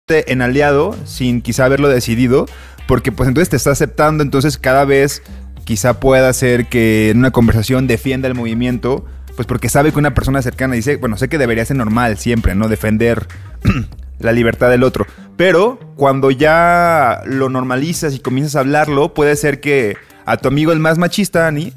[0.08, 2.46] en aliado sin quizá haberlo decidido,
[2.86, 5.22] porque pues entonces te está aceptando, entonces cada vez
[5.64, 9.04] quizá pueda ser que en una conversación defienda el movimiento,
[9.36, 12.54] pues porque sabe que una persona cercana dice, bueno, sé que debería ser normal siempre,
[12.54, 12.68] ¿no?
[12.68, 13.26] Defender
[14.20, 15.06] la libertad del otro,
[15.36, 20.72] pero cuando ya lo normalizas y comienzas a hablarlo, puede ser que a tu amigo
[20.72, 21.72] el más machista, Ani,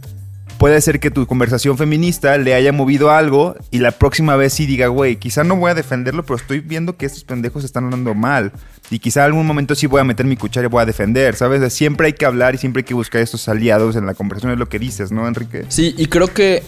[0.64, 4.66] puede ser que tu conversación feminista le haya movido algo y la próxima vez sí
[4.66, 8.14] diga, güey, quizá no voy a defenderlo, pero estoy viendo que estos pendejos están hablando
[8.14, 8.52] mal.
[8.90, 11.74] Y quizá algún momento sí voy a meter mi cuchara y voy a defender, ¿sabes?
[11.74, 14.60] Siempre hay que hablar y siempre hay que buscar estos aliados en la conversación, es
[14.60, 15.66] lo que dices, ¿no, Enrique?
[15.68, 16.64] Sí, y creo que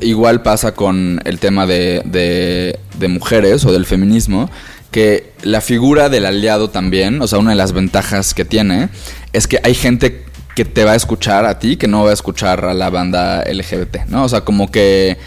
[0.00, 4.50] igual pasa con el tema de, de, de mujeres o del feminismo,
[4.96, 8.88] que la figura del aliado también, o sea, una de las ventajas que tiene,
[9.34, 12.14] es que hay gente que te va a escuchar a ti, que no va a
[12.14, 14.24] escuchar a la banda LGBT, ¿no?
[14.24, 15.18] O sea, como que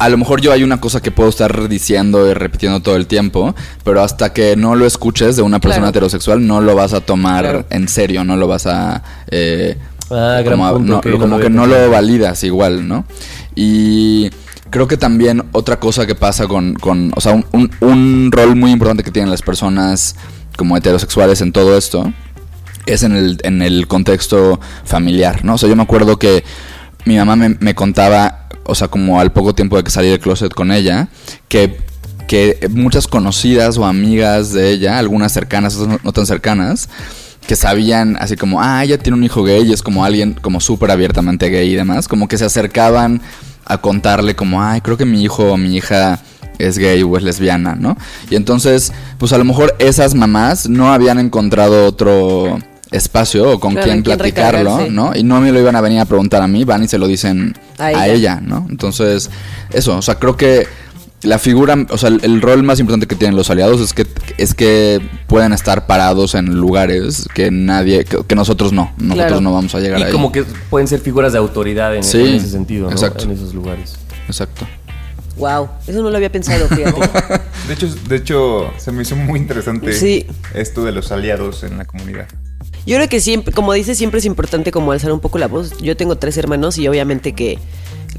[0.00, 3.06] a lo mejor yo hay una cosa que puedo estar diciendo y repitiendo todo el
[3.06, 5.90] tiempo, pero hasta que no lo escuches de una persona Claro.
[5.90, 7.66] heterosexual no lo vas a tomar Claro.
[7.70, 9.00] en serio, no lo vas a...
[9.30, 9.76] eh,
[10.10, 13.06] Ah, gran como, punto, no- como que no lo validas igual, ¿no?
[13.54, 14.28] Y
[14.74, 18.72] creo que también otra cosa que pasa con, con o sea, un, un- rol muy
[18.72, 20.16] importante que tienen las personas
[20.56, 22.12] como heterosexuales en todo esto
[22.84, 25.54] es en el, en el contexto familiar, ¿no?
[25.54, 26.42] O sea, yo me acuerdo que
[27.04, 30.18] mi mamá me, me contaba, o sea, como al poco tiempo de que salí del
[30.18, 31.06] closet con ella,
[31.46, 31.78] que,
[32.26, 36.88] que muchas conocidas o amigas de ella, algunas cercanas, otras no tan cercanas,
[37.46, 40.58] que sabían así como, ah, ella tiene un hijo gay y es como alguien como
[40.60, 43.22] súper abiertamente gay y demás, como que se acercaban
[43.64, 46.20] a contarle como, ay, creo que mi hijo o mi hija
[46.58, 47.96] es gay o es lesbiana, ¿no?
[48.30, 52.58] Y entonces, pues a lo mejor esas mamás no habían encontrado otro
[52.90, 54.88] espacio o con Claro, quien en quien platicarlo.
[54.88, 55.16] ¿no?
[55.16, 57.06] Y no me lo iban a venir a preguntar a mí, van y se lo
[57.06, 58.66] dicen A ella, ¿no?
[58.70, 59.30] Entonces,
[59.72, 60.66] eso, o sea, creo que
[61.24, 64.06] la figura, o sea, el, el rol más importante que tienen los aliados es que
[64.38, 69.40] es que pueden estar parados en lugares que nadie, que, que nosotros no, nosotros Claro.
[69.40, 70.12] no vamos a llegar Y ahí.
[70.12, 72.92] como que pueden ser figuras de autoridad en, Sí, en ese sentido, ¿no?
[72.92, 73.24] exacto.
[73.24, 73.96] En esos lugares.
[74.26, 74.66] Exacto.
[75.36, 77.00] Wow, eso no lo había pensado, fíjate.
[77.66, 80.26] De hecho, de hecho, se me hizo muy interesante Sí.
[80.54, 82.28] esto de los aliados en la comunidad.
[82.86, 85.76] Yo creo que siempre, como dices, siempre es importante como alzar un poco la voz.
[85.78, 87.58] Yo tengo tres hermanos y obviamente que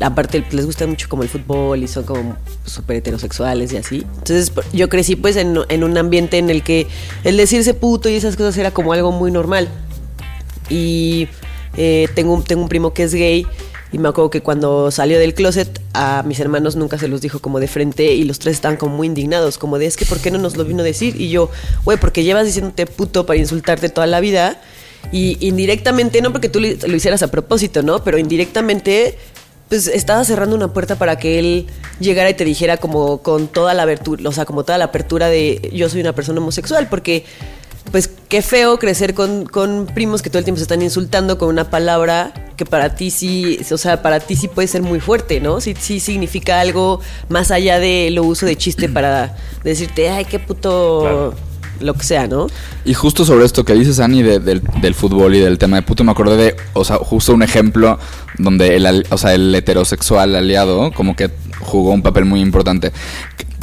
[0.01, 4.05] aparte les gusta mucho como el fútbol y son como súper heterosexuales y así.
[4.17, 6.87] Entonces yo crecí pues en, en un ambiente en el que
[7.23, 9.69] el decirse puto y esas cosas era como algo muy normal.
[10.69, 11.27] Y
[11.77, 13.45] eh, tengo, un- tengo un primo que es gay
[13.91, 17.39] y me acuerdo que cuando salió del closet a mis hermanos nunca se los dijo
[17.39, 20.19] como de frente y los tres estaban como muy indignados, como de es que ¿por
[20.19, 21.19] qué no nos lo vino a decir?
[21.21, 21.49] Y yo,
[21.85, 24.59] güey, porque llevas diciéndote puto para insultarte toda la vida
[25.11, 28.03] y indirectamente, no porque tú lo hicieras a propósito, ¿no?
[28.03, 29.17] Pero indirectamente
[29.69, 31.67] pues estaba cerrando una puerta para que él
[31.99, 35.27] llegara y te dijera como con toda la abertura, o sea, como toda la apertura
[35.27, 37.25] de yo soy una persona homosexual, porque
[37.91, 41.49] pues qué feo crecer con, con primos que todo el tiempo se están insultando con
[41.49, 45.39] una palabra que para ti sí, o sea, para ti sí puede ser muy fuerte,
[45.39, 45.61] ¿no?
[45.61, 46.99] Sí, sí significa algo
[47.29, 51.33] más allá de lo uso de chiste para decirte, ay, qué puto.
[51.79, 52.47] Lo que sea, ¿no?
[52.85, 55.81] Y justo sobre esto que dices, Ani, de- del, del fútbol y del tema de
[55.83, 57.99] puto, me acordé de, o sea, justo un ejemplo
[58.37, 62.91] donde el, o sea, el heterosexual aliado como que jugó un papel muy importante.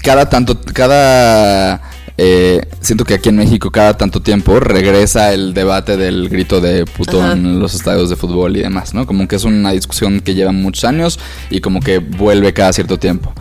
[0.03, 1.81] Cada tanto, cada...
[2.19, 6.85] eh, siento que aquí en México cada tanto tiempo regresa el debate del grito de
[6.85, 7.33] puto Ajá.
[7.33, 9.07] en los estadios de fútbol y demás, ¿no?
[9.07, 11.19] Como que es una discusión que lleva muchos años
[11.51, 13.33] y como que vuelve cada cierto tiempo.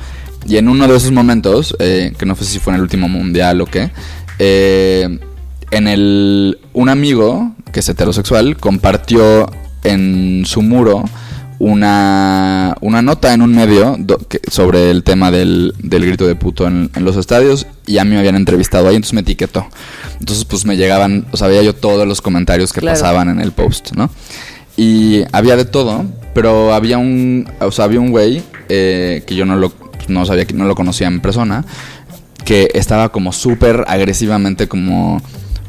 [0.47, 3.07] Y en uno de esos momentos, eh, que no sé si fue en el último
[3.07, 3.91] mundial o qué,
[4.43, 5.19] eh,
[5.69, 9.49] en el un amigo que es heterosexual compartió
[9.83, 11.03] en su muro
[11.59, 16.33] una, una nota en un medio do- que- sobre el tema del, del grito de
[16.35, 19.67] puto en, en los estadios y a mí me habían entrevistado ahí, entonces me etiquetó.
[20.19, 22.99] Entonces pues me llegaban, o sea, veía yo todos los comentarios que Claro.
[22.99, 24.09] pasaban en el post, ¿no?
[24.75, 29.45] Y había de todo, pero había un, o sea, había un güey eh, que yo
[29.45, 29.71] no lo,
[30.07, 31.63] no sabía, que no lo conocía en persona,
[32.51, 35.21] que estaba como súper agresivamente como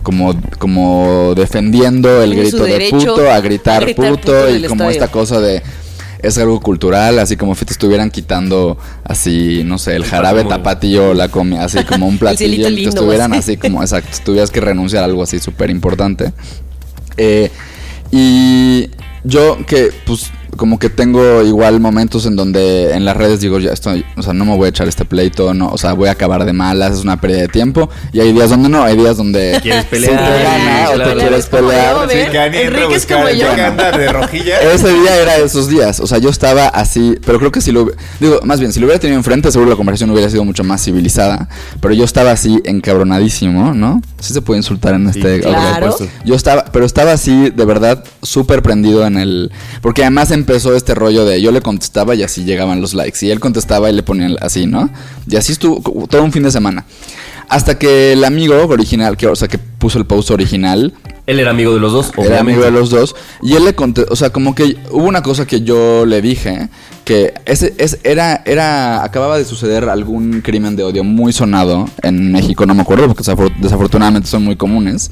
[0.02, 4.90] como como defendiendo el grito de puto a gritar, a gritar puto, y como estadio.
[4.90, 5.62] esta cosa de
[6.20, 11.14] es algo cultural, así como si te estuvieran quitando así, no sé, el jarabe tapatío,
[11.14, 13.52] la comida, así como un platillo, y te estuvieran así.
[13.52, 16.32] así como, exacto, tuvieras que renunciar a algo así súper importante.
[17.16, 17.48] Eh,
[18.10, 18.90] y
[19.22, 23.72] yo que pues como que tengo igual momentos en donde en las redes digo, ya
[23.72, 26.12] estoy, o sea, no me voy a echar este pleito, no, o sea, voy a
[26.12, 27.88] acabar de malas, es una pérdida de tiempo.
[28.12, 31.16] Y hay días donde no, hay días donde Quieres sí pelear, te gana o te
[31.16, 31.96] quieres pelear.
[32.10, 32.18] Sí,
[32.58, 33.46] Enrique es como yo.
[33.54, 34.60] de rojilla.
[34.72, 37.72] Ese día era de esos días, o sea, yo estaba así, pero creo que si
[37.72, 40.64] lo digo, más bien, si lo hubiera tenido enfrente, seguro la conversación hubiera sido mucho
[40.64, 41.48] más civilizada,
[41.80, 44.02] pero yo estaba así encabronadísimo, ¿no?
[44.20, 45.96] Sí se puede insultar en este Sí, claro.
[46.24, 50.94] Yo estaba, pero estaba así, de verdad, súper prendido en el, porque además empezó este
[50.94, 54.02] rollo de yo le contestaba y así llegaban los likes, y él contestaba y le
[54.02, 54.90] ponían así, ¿no?
[55.28, 56.84] Y así estuvo todo un fin de semana.
[57.48, 60.94] Hasta que el amigo original, que, o sea, que puso el post original,
[61.26, 63.14] Él era amigo de los dos, era amigo de los dos.
[63.42, 66.68] Y él le conté, o sea, como que hubo una cosa que yo le dije,
[67.04, 72.32] que ese, es, era, era, acababa de suceder algún crimen de odio muy sonado en
[72.32, 75.10] México, no me acuerdo, porque desafor- desafortunadamente son muy comunes.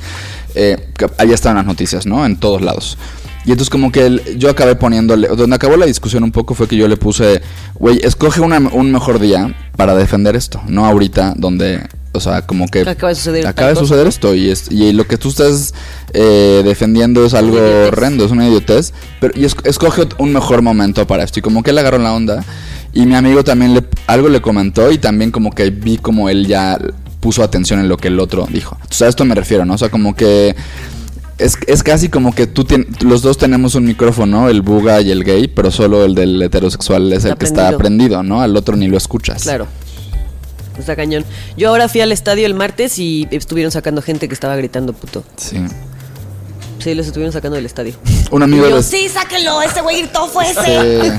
[0.57, 0.77] Eh,
[1.19, 2.27] allá estaban las noticias, ¿no?
[2.27, 2.99] En todos lados.
[3.47, 6.67] Y entonces como que el- yo acabé poniéndole, donde acabó la discusión un poco fue
[6.69, 7.41] que yo le puse,
[7.77, 11.81] güey, escoge una- un mejor día para defender esto, no ahorita donde,
[12.13, 13.89] o sea, como que Acaba de suceder acaba de tal cosa.
[13.95, 15.75] suceder esto y, es, y lo que tú estás
[16.13, 17.89] eh, defendiendo es algo idiotez.
[17.89, 21.63] horrendo, es una idiotez, pero y es- escoge un mejor momento para esto y como
[21.63, 22.45] que él agarró la onda
[22.93, 26.47] y mi amigo también le, algo le comentó y también como que vi como él
[26.47, 26.79] ya
[27.21, 28.75] puso atención en lo que el otro dijo.
[28.81, 29.75] Entonces a esto me refiero, ¿no?
[29.75, 30.57] O sea, como que
[31.39, 35.11] es, es casi como que tú tien- los dos tenemos un micrófono, el buga y
[35.11, 37.79] el gay, pero solo el del heterosexual es el Está que está prendido.
[37.79, 38.43] prendido, ¿no?
[38.43, 39.43] Al otro ni lo escuchas.
[39.45, 39.67] Claro.
[40.81, 41.25] Está cañón.
[41.57, 45.23] Yo ahora fui al estadio el martes y estuvieron sacando gente que estaba gritando puto.
[45.37, 45.59] Sí.
[46.83, 47.93] Sí, los estuvieron sacando del estadio.
[48.31, 50.63] Un amigo yo, de- sí, sáquenlo, ese güey gritó, fue ese.
[50.65, 51.13] Sí.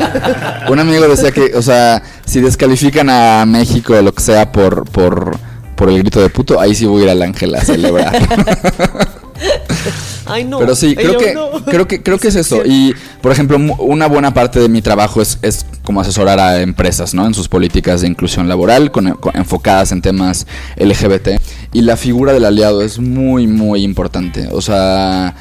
[0.71, 4.89] Un amigo decía que, o sea, si descalifican a México o lo que sea por,
[4.89, 5.37] por,
[5.75, 8.11] por el grito de puto, ahí sí voy a ir al ángel a celebrar.
[10.25, 10.59] Ay, no.
[10.59, 11.49] Pero sí, creo que, no.
[11.65, 12.63] creo que, creo que es eso.
[12.65, 17.13] Y, por ejemplo, una buena parte de mi trabajo es, es como asesorar a empresas,
[17.13, 17.25] ¿no?
[17.25, 20.45] En sus políticas de inclusión laboral, con, con- enfocadas en temas
[20.77, 21.29] LGBT.
[21.73, 24.47] Y la figura del aliado es muy, muy importante.
[24.51, 25.35] O sea,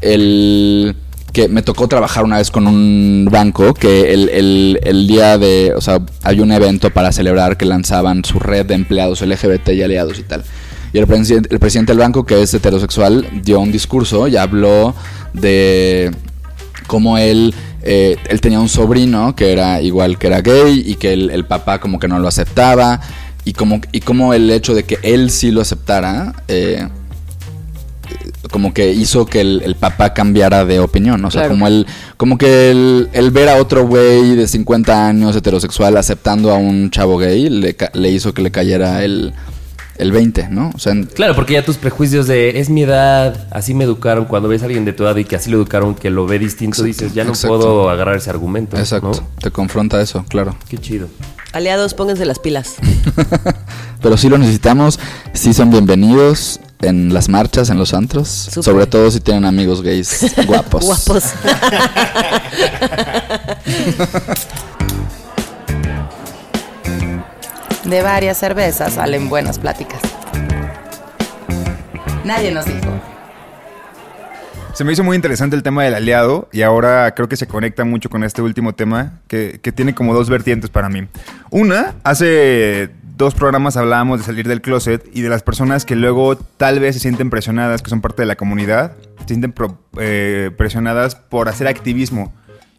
[0.00, 0.96] el
[1.32, 5.74] que me tocó trabajar una vez con un banco que el, el- el día de,
[5.76, 9.82] o sea, había un evento para celebrar que lanzaban su red de empleados LGBT y
[9.82, 10.44] aliados y tal.
[10.96, 14.94] Y el presidente, el presidente del banco, que es heterosexual, dio un discurso y habló
[15.34, 16.10] de
[16.86, 21.12] cómo él, eh, él tenía un sobrino que era igual que era gay y que
[21.12, 22.98] el, el papá como que no lo aceptaba
[23.44, 26.88] y como, y como el hecho de que él sí lo aceptara, eh,
[28.50, 31.22] como que hizo que el, el papá cambiara de opinión.
[31.26, 31.56] O sea, Claro.
[31.56, 36.50] como el, como que el, el ver a otro güey de 50 años heterosexual aceptando
[36.50, 39.34] a un chavo gay le, le hizo que le cayera el,
[39.98, 40.70] el 20, ¿no?
[40.74, 44.26] O sea, en- Claro, porque ya tus prejuicios de es mi edad, así me educaron,
[44.26, 46.38] cuando ves a alguien de tu edad y que así lo educaron, que lo ve
[46.38, 47.56] distinto, dices, ya no exacto.
[47.58, 48.76] puedo agarrar ese argumento.
[48.76, 49.28] exacto, ¿no?
[49.40, 50.56] te confronta eso, claro.
[50.68, 51.08] Qué chido.
[51.52, 52.74] Aliados, pónganse las pilas.
[54.02, 54.98] Pero sí lo necesitamos,
[55.32, 60.26] sí son bienvenidos en las marchas, en los antros, sobre todo si tienen amigos gays
[60.46, 60.84] guapos.
[60.84, 61.24] Guapos.
[67.88, 70.00] De varias cervezas salen buenas pláticas.
[72.24, 72.80] Nadie nos dijo.
[74.74, 77.84] Se me hizo muy interesante el tema del aliado y ahora creo que se conecta
[77.84, 81.06] mucho con este último tema que, que tiene como dos vertientes para mí.
[81.50, 86.36] Una, hace dos programas hablábamos de salir del closet y de las personas que luego
[86.36, 90.50] tal vez se sienten presionadas, que son parte de la comunidad, se sienten pro- eh,
[90.58, 92.34] presionadas por hacer activismo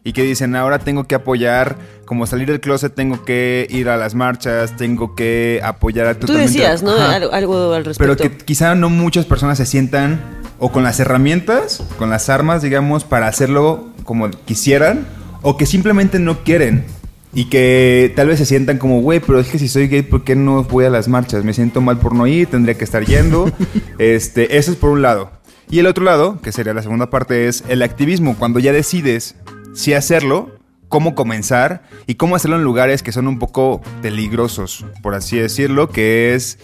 [0.08, 3.98] y que dicen ahora tengo que apoyar, como salir del closet tengo que ir a
[3.98, 6.92] las marchas, tengo que apoyar a Tú decías, ¿no?
[6.92, 7.16] Ajá.
[7.16, 8.16] Algo al respecto.
[8.16, 10.18] Pero que quizá no muchas personas se sientan
[10.58, 15.06] o con las herramientas, con las armas, digamos, para hacerlo como quisieran,
[15.42, 16.86] o que simplemente no quieren.
[17.34, 20.24] Y que tal vez se sientan como, güey, pero es que si soy gay, ¿por
[20.24, 21.44] qué no voy a las marchas?
[21.44, 23.52] Me siento mal por no ir, tendría que estar yendo.
[23.98, 25.32] este, eso es por un lado.
[25.70, 28.36] Y el otro lado, que sería la segunda parte, es el activismo.
[28.38, 29.34] Cuando ya decides
[29.78, 30.50] si hacerlo
[30.88, 35.88] cómo comenzar y cómo hacerlo en lugares que son un poco peligrosos, por así decirlo,
[35.88, 36.58] que es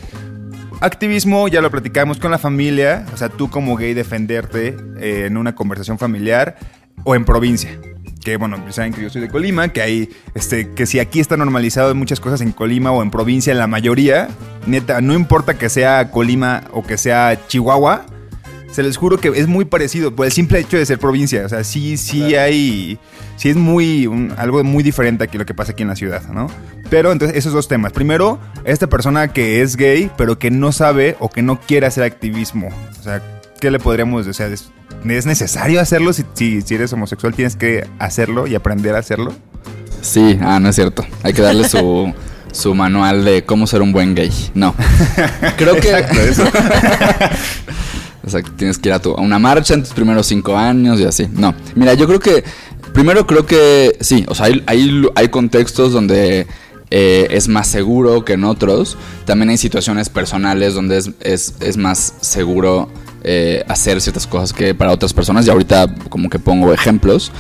[0.81, 5.37] activismo, ya lo platicamos con la familia, o sea, tú como gay defenderte eh, en
[5.37, 6.57] una conversación familiar
[7.05, 7.79] o en provincia.
[8.25, 11.37] Que bueno, saben que yo soy de Colima, que hay, este, que si aquí está
[11.37, 14.27] normalizado muchas cosas en Colima o en provincia, en la mayoría,
[14.67, 18.07] neta, no importa que sea Colima o que sea Chihuahua,
[18.75, 21.45] se les juro que es muy parecido por el simple hecho de ser provincia.
[21.47, 22.99] O sea, sí, sí hay.
[23.37, 24.09] Sí es muy.
[24.09, 26.49] un- algo muy diferente aquí lo que pasa aquí en la ciudad, ¿no?
[26.91, 27.93] Pero entonces, esos dos temas.
[27.93, 32.03] Primero, esta persona que es gay, pero que no sabe o que no quiere hacer
[32.03, 32.69] activismo.
[32.99, 33.23] O sea,
[33.61, 34.47] ¿qué le podríamos decir?
[34.47, 34.71] ¿Es,
[35.09, 36.13] ¿es necesario hacerlo?
[36.13, 39.33] Si, si, si eres homosexual, tienes que hacerlo y aprender a hacerlo.
[40.03, 41.07] Sí, ah, no es cierto.
[41.23, 42.13] Hay que darle su,
[42.53, 44.33] su manual de cómo ser un buen gay.
[44.55, 44.75] No.
[45.57, 45.91] Creo que.
[45.91, 46.45] Exacto, eso.
[48.25, 51.05] Exacto, tienes que ir a, tu- a una marcha en tus primeros cinco años y
[51.05, 51.29] así.
[51.33, 52.43] No, mira, yo creo que,
[52.95, 54.63] primero creo que sí, o sea, hay,
[55.15, 56.47] hay, contextos donde
[56.91, 58.97] eh, es más seguro que en otros.
[59.27, 62.89] También hay situaciones personales donde es, es, más seguro
[63.25, 65.47] eh, hacer ciertas cosas que para otras personas.
[65.47, 67.31] Y ahorita como que pongo ejemplos.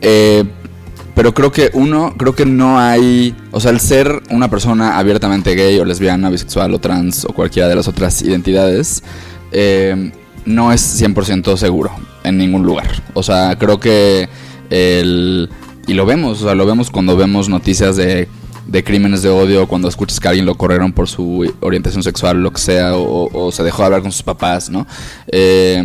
[0.00, 0.44] Eh,
[1.14, 5.54] pero creo que uno, creo que no hay, o sea, el ser una persona abiertamente
[5.54, 9.02] gay o lesbiana, bisexual o trans o cualquiera de las otras identidades,
[10.44, 11.90] no es 100% seguro
[12.24, 13.02] en ningún lugar.
[13.14, 14.28] O sea, creo que
[14.70, 15.48] el...
[15.86, 18.28] Y lo vemos, o sea, lo vemos cuando vemos noticias de,
[18.66, 22.42] de crímenes de odio, cuando escuchas que a alguien lo corrieron por su orientación sexual,
[22.42, 24.86] lo que sea, o, o se dejó de hablar con sus papás, ¿no?
[25.26, 25.82] Eh,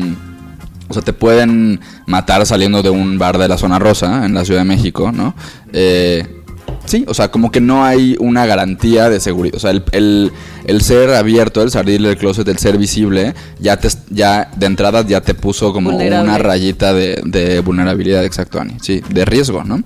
[0.87, 4.45] o sea, te pueden matar saliendo de un bar de la zona rosa en la
[4.45, 5.33] Ciudad de México, ¿no?
[5.73, 6.43] Eh,
[6.85, 9.55] sí, o sea, como que no hay una garantía de seguridad.
[9.55, 10.31] O sea, el, el-
[10.65, 15.05] el ser abierto, el salir del closet, el ser visible, ya te ya de entrada
[15.05, 16.27] ya te puso como Vulnerable.
[16.29, 18.77] una rayita de, de vulnerabilidad, exacto, Ani.
[18.81, 19.83] Sí, de riesgo, ¿no?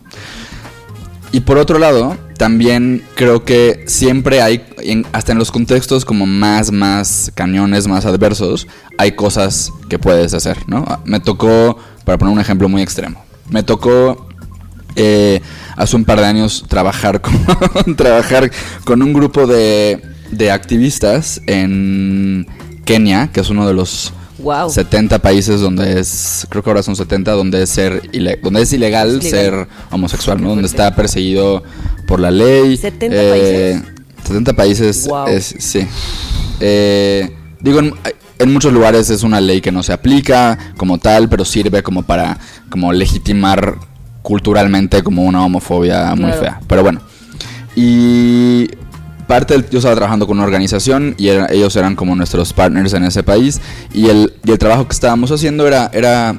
[1.32, 4.64] Y por otro lado, también creo que siempre hay,
[5.12, 8.66] hasta en los contextos como más, más cañones, más adversos,
[8.98, 10.86] hay cosas que puedes hacer, ¿no?
[11.06, 14.29] Me tocó, para poner un ejemplo muy extremo, me tocó
[14.96, 15.42] eh,
[15.76, 18.52] hace un par de años trabajar con, trabajar
[18.84, 22.48] con un grupo de, de activistas en
[22.86, 24.70] Kenia, que es uno de los Wow.
[24.70, 28.10] 70 países donde es, creo que ahora son 70, donde es ser
[28.42, 29.30] donde es ilegal, Es ilegal.
[29.30, 30.50] ser homosexual, ¿no?
[30.52, 31.62] Donde está perseguido
[32.08, 32.78] por la ley.
[32.78, 33.30] 70 eh,
[33.82, 34.26] países.
[34.26, 35.28] 70 países, Wow.
[35.28, 35.86] es, sí.
[36.62, 37.30] Eh,
[37.60, 37.94] digo, en,
[38.40, 42.04] en muchos lugares es una ley que no se aplica como tal, pero sirve como
[42.04, 42.38] para
[42.70, 43.78] como legitimar
[44.30, 46.40] culturalmente como una homofobia muy Claro.
[46.42, 46.60] fea.
[46.68, 47.02] Pero bueno.
[47.76, 48.70] Y
[49.28, 52.94] parte del, yo estaba trabajando con una organización y era- ellos eran como nuestros partners
[52.94, 53.60] en ese país
[53.92, 56.36] y el, y el trabajo que estábamos haciendo era, era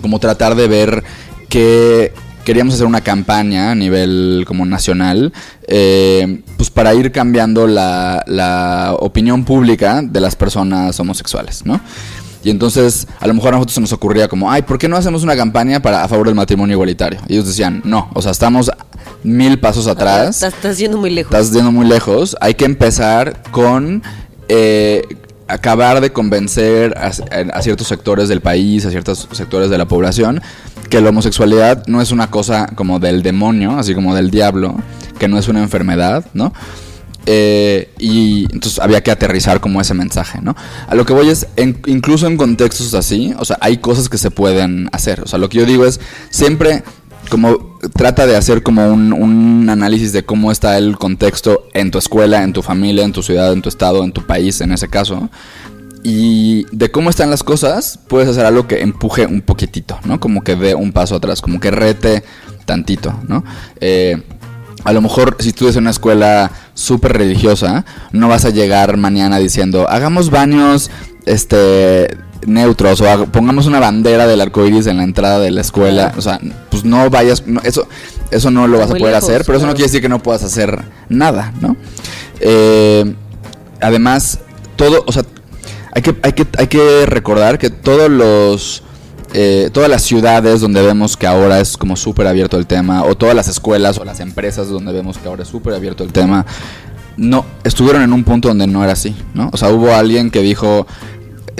[0.00, 1.04] como tratar de ver
[1.50, 2.12] que
[2.44, 5.32] queríamos hacer una campaña a nivel como nacional
[5.66, 11.78] eh, pues para ir cambiando la, la opinión pública de las personas homosexuales, ¿no?
[12.42, 14.96] Y entonces, a lo mejor a nosotros se nos ocurría como, ay, ¿por qué no
[14.96, 17.20] hacemos una campaña para a favor del matrimonio igualitario?
[17.28, 18.70] Y ellos decían, no, o sea, estamos
[19.22, 20.36] mil pasos atrás.
[20.36, 21.32] Estás, estás yendo muy lejos.
[21.32, 22.36] Estás yendo muy lejos.
[22.40, 24.02] Hay que empezar con
[24.48, 25.02] eh,
[25.48, 27.10] acabar de convencer a,
[27.52, 30.40] a ciertos sectores del país, a ciertos sectores de la población,
[30.90, 34.76] que la homosexualidad no es una cosa como del demonio, así como del diablo,
[35.18, 36.52] que no es una enfermedad, ¿no?
[37.30, 40.56] Eh, y entonces había que aterrizar como ese mensaje, ¿no?
[40.86, 41.46] A lo que voy es,
[41.84, 45.20] incluso en contextos así, o sea, hay cosas que se pueden hacer.
[45.20, 46.00] O sea, lo que yo digo es,
[46.30, 46.82] siempre
[47.28, 51.98] como trata de hacer como un, un análisis de cómo está el contexto en tu
[51.98, 54.88] escuela, en tu familia, en tu ciudad, en tu estado, en tu país, en ese
[54.88, 55.28] caso.
[56.02, 60.18] Y de cómo están las cosas, puedes hacer algo que empuje un poquitito, ¿no?
[60.18, 62.24] Como que dé un paso atrás, como que rete
[62.64, 63.44] tantito, ¿no?
[63.82, 64.22] Eh,
[64.88, 68.96] a lo mejor si tú eres en una escuela súper religiosa, no vas a llegar
[68.96, 70.90] mañana diciendo, hagamos baños
[71.26, 72.16] este
[72.46, 76.14] neutros o pongamos una bandera del arco iris en la entrada de la escuela.
[76.16, 77.86] O sea, pues no vayas, no, eso,
[78.30, 80.22] eso no lo vas a poder lejos, hacer, pero eso no quiere decir que no
[80.22, 81.76] puedas hacer nada, ¿no?
[82.40, 83.14] Eh,
[83.82, 84.38] además,
[84.76, 85.22] todo, o sea,
[85.92, 88.84] hay que, hay que, hay que recordar que todos los
[89.34, 93.14] eh, todas las ciudades donde vemos que ahora es como súper abierto el tema, o
[93.14, 96.46] todas las escuelas o las empresas donde vemos que ahora es súper abierto el tema,
[97.16, 99.50] no, estuvieron en un punto donde no era así, ¿no?
[99.52, 100.86] O sea, hubo alguien que dijo,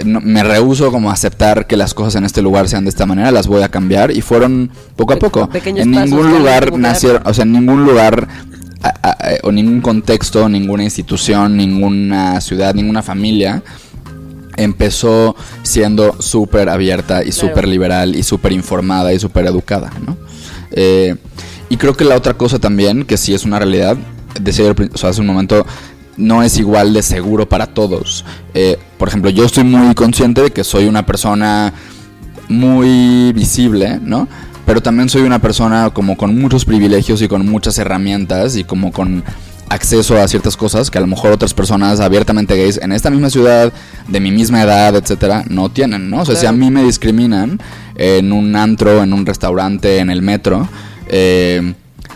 [0.05, 3.05] no- me rehuso como a aceptar que las cosas en este lugar sean de esta
[3.05, 5.49] manera, las voy a cambiar, y fueron poco a poco.
[5.49, 8.27] pequeños En ningún lugar nacieron, o sea, en ningún lugar
[8.81, 13.61] a- a- a- o ningún contexto, ninguna institución, ninguna ciudad, ninguna familia
[14.63, 17.47] empezó siendo súper abierta y Claro.
[17.49, 20.17] súper liberal y súper informada y súper educada, ¿no?
[20.71, 21.15] Eh,
[21.69, 23.97] y creo que la otra cosa también, que sí es una realidad,
[24.41, 25.65] decía o sea, hace un momento,
[26.17, 28.25] no es igual de seguro para todos.
[28.53, 31.73] Eh, por ejemplo, yo estoy muy consciente de que soy una persona
[32.49, 34.27] muy visible, ¿no?
[34.65, 38.91] Pero también soy una persona como con muchos privilegios y con muchas herramientas y como
[38.91, 39.23] con
[39.69, 43.29] acceso a ciertas cosas que a lo mejor otras personas abiertamente gays en esta misma
[43.29, 43.71] ciudad,
[44.07, 46.21] de mi misma edad, etcétera, no tienen, ¿no?
[46.21, 47.59] O sea, si a mí me discriminan
[47.95, 50.67] en un antro, en un restaurante, en el metro,
[51.07, 51.73] eh,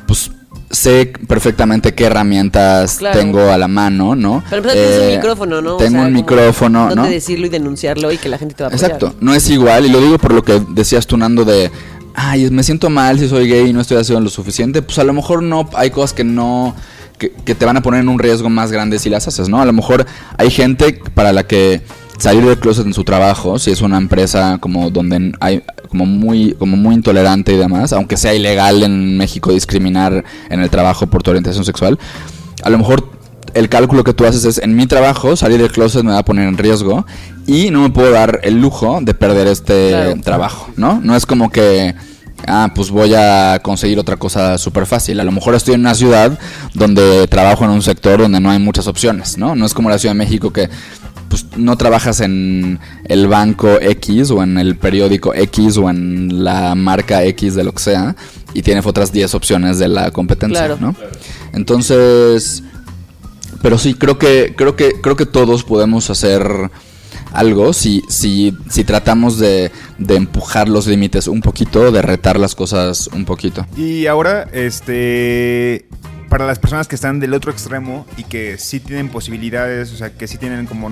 [0.08, 0.32] pues
[0.72, 3.20] sé perfectamente qué herramientas Claro.
[3.20, 4.44] tengo a la mano, ¿no?
[4.50, 5.76] Pero empezar tienes un Eh, micrófono, ¿no?
[5.76, 6.96] O Tengo sea, un micrófono, ¿no?
[6.96, 8.92] Donde decirlo y denunciarlo y que la gente te va a apoyar.
[8.92, 11.70] Exacto, no es igual, y lo digo por lo que decías tú, Nando, de,
[12.16, 15.04] ay, me siento mal si soy gay y no estoy haciendo lo suficiente, pues a
[15.04, 16.76] lo mejor no, hay cosas que no,
[17.18, 19.62] que, que te van a poner en un riesgo más grande si las haces, ¿no?
[19.62, 20.06] A lo mejor
[20.38, 21.82] hay gente para la que
[22.18, 26.54] salir del closet en su trabajo, si es una empresa como donde hay como muy
[26.58, 31.24] como muy intolerante y demás, aunque sea ilegal en México discriminar en el trabajo por
[31.24, 32.00] tu orientación sexual,
[32.64, 33.12] a lo mejor
[33.54, 36.26] el cálculo que tú haces es en mi trabajo salir del closet me va a
[36.26, 37.06] poner en riesgo
[37.46, 40.22] y no me puedo dar el lujo de perder este Claro.
[40.24, 41.00] trabajo, ¿no?
[41.04, 41.94] No es como que
[42.48, 45.20] ah, pues voy a conseguir otra cosa súper fácil.
[45.20, 46.38] A lo mejor estoy en una ciudad
[46.74, 49.56] donde trabajo en un sector donde no hay muchas opciones, ¿no?
[49.56, 50.70] No es como la Ciudad de México que
[51.30, 56.76] pues no trabajas en el banco X o en el periódico X o en la
[56.76, 58.16] marca X de lo que sea
[58.54, 60.78] y tienes otras 10 opciones de la competencia, Claro.
[60.80, 60.96] ¿no?
[61.54, 62.62] Entonces,
[63.64, 66.70] pero sí, creo que, creo que, creo que todos podemos hacer
[67.34, 72.56] algo si, si, si tratamos de, de empujar los límites un poquito, de retar las
[72.56, 73.66] cosas un poquito.
[73.76, 75.86] Y ahora, este,
[76.34, 80.10] para las personas que están del otro extremo y que sí tienen posibilidades, o sea,
[80.10, 80.90] que sí tienen como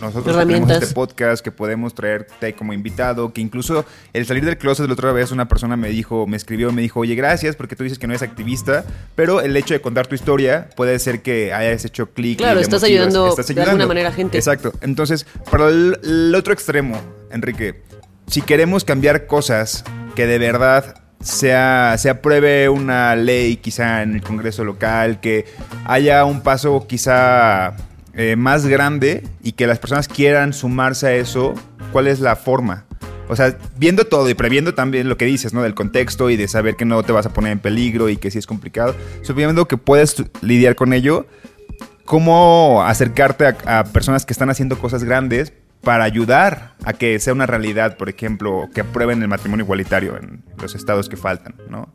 [0.00, 3.84] nosotros que tenemos este podcast que podemos traerte como invitado, que incluso
[4.14, 7.00] el salir del closet la otra vez una persona me dijo, me escribió, me dijo,
[7.00, 10.14] oye, gracias porque tú dices que no eres activista, pero el hecho de contar tu
[10.14, 12.38] historia puede ser que hayas hecho clic.
[12.38, 14.38] Claro, estás motivas, ayudando estás de alguna manera a gente.
[14.38, 14.72] Exacto.
[14.80, 16.98] Entonces, para el, el otro extremo,
[17.30, 17.82] Enrique,
[18.28, 19.84] si queremos cambiar cosas
[20.16, 25.46] que de verdad sea, se apruebe una ley quizá en el Congreso local, que
[25.86, 27.74] haya un paso quizá
[28.12, 31.54] eh, más grande y que las personas quieran sumarse a eso,
[31.92, 32.84] ¿cuál es la forma?
[33.28, 35.62] O sea, viendo todo y previendo también lo que dices, ¿no?
[35.62, 38.30] Del contexto y de saber que no te vas a poner en peligro y que
[38.30, 38.94] sí es complicado.
[39.22, 41.26] Supiendo que puedes lidiar con ello,
[42.04, 45.54] cómo acercarte a personas que están haciendo cosas grandes
[45.84, 50.42] para ayudar a que sea una realidad, por ejemplo, que aprueben el matrimonio igualitario en
[50.60, 51.88] los estados que faltan, ¿no?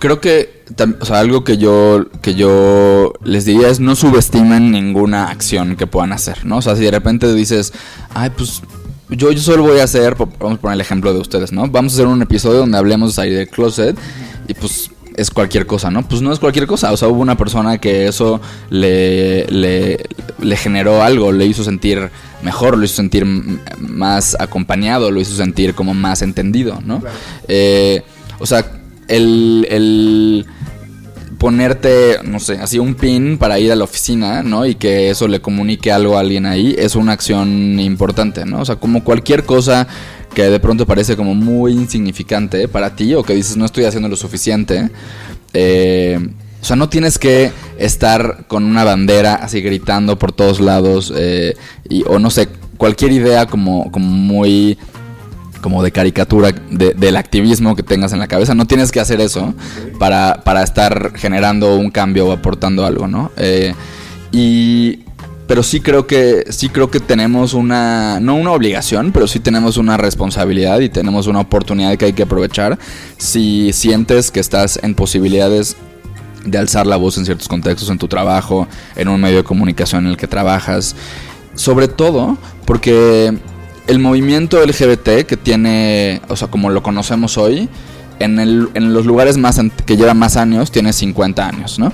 [0.00, 0.64] Creo que,
[1.00, 5.86] o sea, algo que yo, que yo les diría es no subestimen ninguna acción que
[5.86, 6.56] puedan hacer, ¿no?
[6.56, 7.72] O sea, si de repente dices,
[8.12, 8.62] ay, pues
[9.10, 11.68] yo, yo solo voy a hacer, vamos a poner el ejemplo de ustedes, ¿no?
[11.68, 13.96] Vamos a hacer un episodio donde hablemos de salir del closet
[14.48, 16.02] y pues es cualquier cosa, ¿no?
[16.08, 18.40] Pues no es cualquier cosa, o sea, hubo una persona que eso
[18.70, 22.10] le, le generó algo, le hizo sentir
[22.42, 27.02] mejor, lo hizo sentir más acompañado, lo hizo sentir como más entendido, ¿no?
[27.48, 28.02] Eh,
[28.38, 28.64] o sea,
[29.08, 30.46] el, el
[31.38, 34.64] ponerte, no sé, así un pin para ir a la oficina, ¿no?
[34.64, 38.60] Y que eso le comunique algo a alguien ahí, es una acción importante, ¿no?
[38.60, 39.88] O sea, como cualquier cosa
[40.34, 44.08] que de pronto parece como muy insignificante para ti o que dices no estoy haciendo
[44.08, 44.90] lo suficiente,
[45.52, 46.18] eh,
[46.60, 47.50] o sea, no tienes que
[47.84, 51.54] estar con una bandera así gritando por todos lados eh,
[51.88, 54.78] y, o no sé, cualquier idea como, como muy
[55.60, 58.54] como de caricatura de- del activismo que tengas en la cabeza.
[58.54, 59.54] No tienes que hacer eso
[59.98, 63.30] para, para estar generando un cambio o aportando algo, ¿no?
[63.36, 63.72] Eh,
[64.32, 65.00] y
[65.46, 69.76] pero sí creo que sí creo que tenemos una no una obligación, pero sí tenemos
[69.76, 72.78] una responsabilidad y tenemos una oportunidad que hay que aprovechar
[73.18, 75.76] si sientes que estás en posibilidades
[76.44, 78.66] de alzar la voz en ciertos contextos, en tu trabajo,
[78.96, 80.94] en un medio de comunicación en el que trabajas.
[81.54, 83.36] Sobre todo porque
[83.86, 87.68] el movimiento LGBT que tiene, o sea, como lo conocemos hoy,
[88.18, 91.92] en, el- en los lugares más que lleva más años, tiene 50 años, ¿no?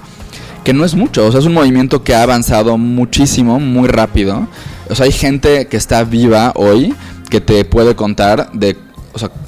[0.64, 4.46] Que no es mucho, o sea, es un movimiento que ha avanzado muchísimo, muy rápido.
[4.90, 6.94] O sea, hay gente que está viva hoy
[7.30, 8.76] que te puede contar de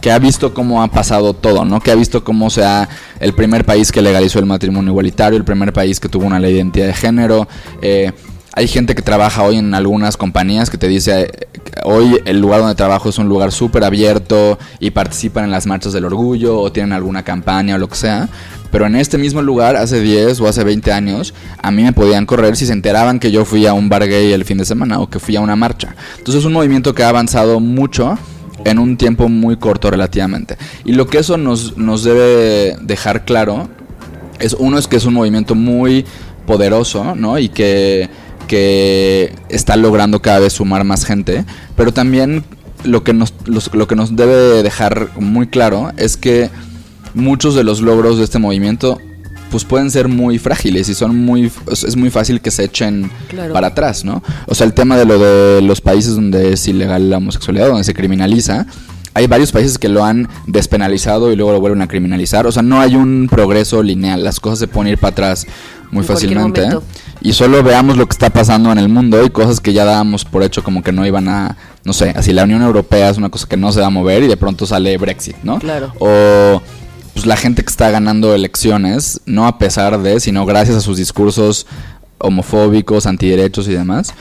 [0.00, 1.80] que ha visto cómo ha pasado todo, ¿no?
[1.80, 2.88] Que ha visto cómo sea
[3.20, 6.52] el primer país que legalizó el matrimonio igualitario, el primer país que tuvo una ley
[6.52, 7.48] de identidad de género.
[7.82, 8.12] eh,
[8.52, 11.30] hay gente que trabaja hoy en algunas compañías que te dice, eh,
[11.84, 15.92] hoy el lugar donde trabajo es un lugar súper abierto y participan en las marchas
[15.92, 18.28] del orgullo o tienen alguna campaña o lo que sea.
[18.72, 22.26] Pero en este mismo lugar, hace 10 o hace 20 años, a mí me podían
[22.26, 25.00] correr si se enteraban que yo fui a un bar gay el fin de semana
[25.00, 25.94] o que fui a una marcha.
[26.18, 28.18] Entonces es un movimiento que ha avanzado mucho
[28.64, 30.56] en un tiempo muy corto relativamente.
[30.84, 33.68] Y lo que eso nos, nos debe dejar claro
[34.38, 36.04] es uno es que es un movimiento muy
[36.46, 37.38] poderoso, ¿no?
[37.38, 38.08] Y que,
[38.48, 41.44] que está logrando cada vez sumar más gente,
[41.76, 42.44] pero también
[42.84, 46.50] lo que nos, lo que nos debe dejar muy claro es que
[47.14, 48.98] muchos de los logros de este movimiento
[49.50, 53.52] pues pueden ser muy frágiles y son muy es muy fácil que se echen Claro.
[53.52, 54.22] para atrás, ¿no?
[54.46, 57.84] O sea, el tema de lo de los países donde es ilegal la homosexualidad, donde
[57.84, 58.66] se criminaliza,
[59.12, 62.46] hay varios países que lo han despenalizado y luego lo vuelven a criminalizar.
[62.46, 64.22] O sea, no hay un progreso lineal.
[64.22, 65.46] Las cosas se pueden ir para atrás
[65.90, 66.68] muy En fácilmente.
[67.20, 70.24] Y solo veamos lo que está pasando en el mundo y cosas que ya dábamos
[70.24, 73.30] por hecho como que no iban a, no sé, así la Unión Europea es una
[73.30, 75.58] cosa que no se va a mover y de pronto sale Brexit, ¿no?
[75.58, 75.92] Claro.
[75.98, 76.62] O
[77.12, 80.96] pues la gente que está ganando elecciones, no a pesar de, sino gracias a sus
[80.96, 81.66] discursos
[82.18, 84.14] homofóbicos, antiderechos y demás.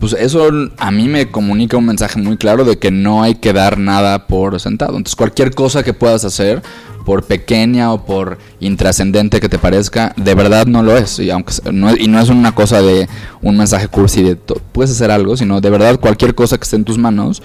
[0.00, 3.52] Pues eso a mí me comunica un mensaje muy claro de que no hay que
[3.52, 4.96] dar nada por sentado.
[4.96, 6.62] Entonces cualquier cosa que puedas hacer,
[7.04, 11.18] por pequeña o por intrascendente que te parezca, de verdad no lo es.
[11.18, 13.08] Y, aunque, no, y no es una cosa de
[13.42, 16.84] un mensaje cursi de puedes hacer algo, sino de verdad cualquier cosa que esté en
[16.84, 17.42] tus manos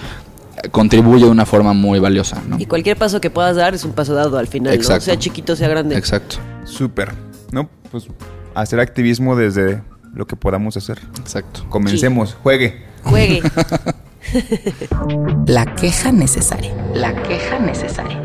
[0.72, 2.42] contribuye de una forma muy valiosa.
[2.48, 2.60] ¿no?
[2.60, 4.82] Y cualquier paso que puedas dar es un paso dado al final.
[4.84, 5.98] Sea chiquito, sea grande.
[5.98, 7.14] Exacto, Súper.
[7.52, 7.70] ¿No?
[7.92, 8.08] Pues
[8.54, 9.82] hacer activismo desde
[10.14, 11.00] lo que podamos hacer.
[11.20, 11.66] exacto.
[11.70, 12.36] Comencemos.
[12.44, 12.84] Juegue.
[13.04, 13.42] Juegue.
[15.48, 16.76] La queja necesaria.
[16.94, 18.22] La queja necesaria.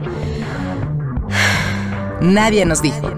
[2.20, 3.10] Nadie nos dijo.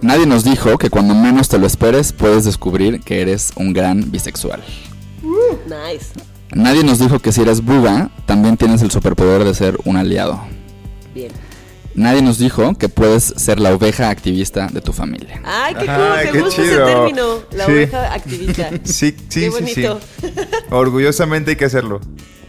[0.00, 4.10] Nadie nos dijo que cuando menos te lo esperes puedes descubrir que eres un gran
[4.10, 4.62] bisexual.
[5.66, 6.12] nice.
[6.54, 10.40] Nadie nos dijo que si eres buga, también tienes el superpoder de ser un aliado.
[11.14, 11.30] Bien.
[11.94, 15.42] Nadie nos dijo que puedes ser la oveja activista de tu familia.
[15.44, 16.86] Ay, qué Ay, cool, qué me gusta ese chido.
[16.86, 17.24] término.
[17.52, 17.72] La Sí.
[17.72, 18.70] oveja activista.
[18.84, 19.82] Sí, sí, Qué sí, sí.
[19.82, 20.00] bonito.
[20.70, 22.00] Orgullosamente hay que hacerlo.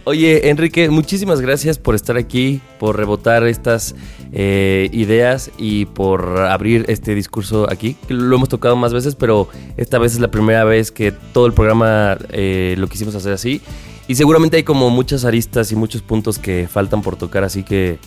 [0.05, 3.95] Oye, Enrique, muchísimas gracias por estar aquí, por rebotar estas
[4.33, 7.95] eh, ideas y por abrir este discurso aquí.
[8.09, 9.47] Lo hemos tocado más veces, pero
[9.77, 13.61] esta vez es la primera vez que todo el programa eh, lo quisimos hacer así.
[14.07, 17.99] Y seguramente hay como muchas aristas y muchos puntos que faltan por tocar, así que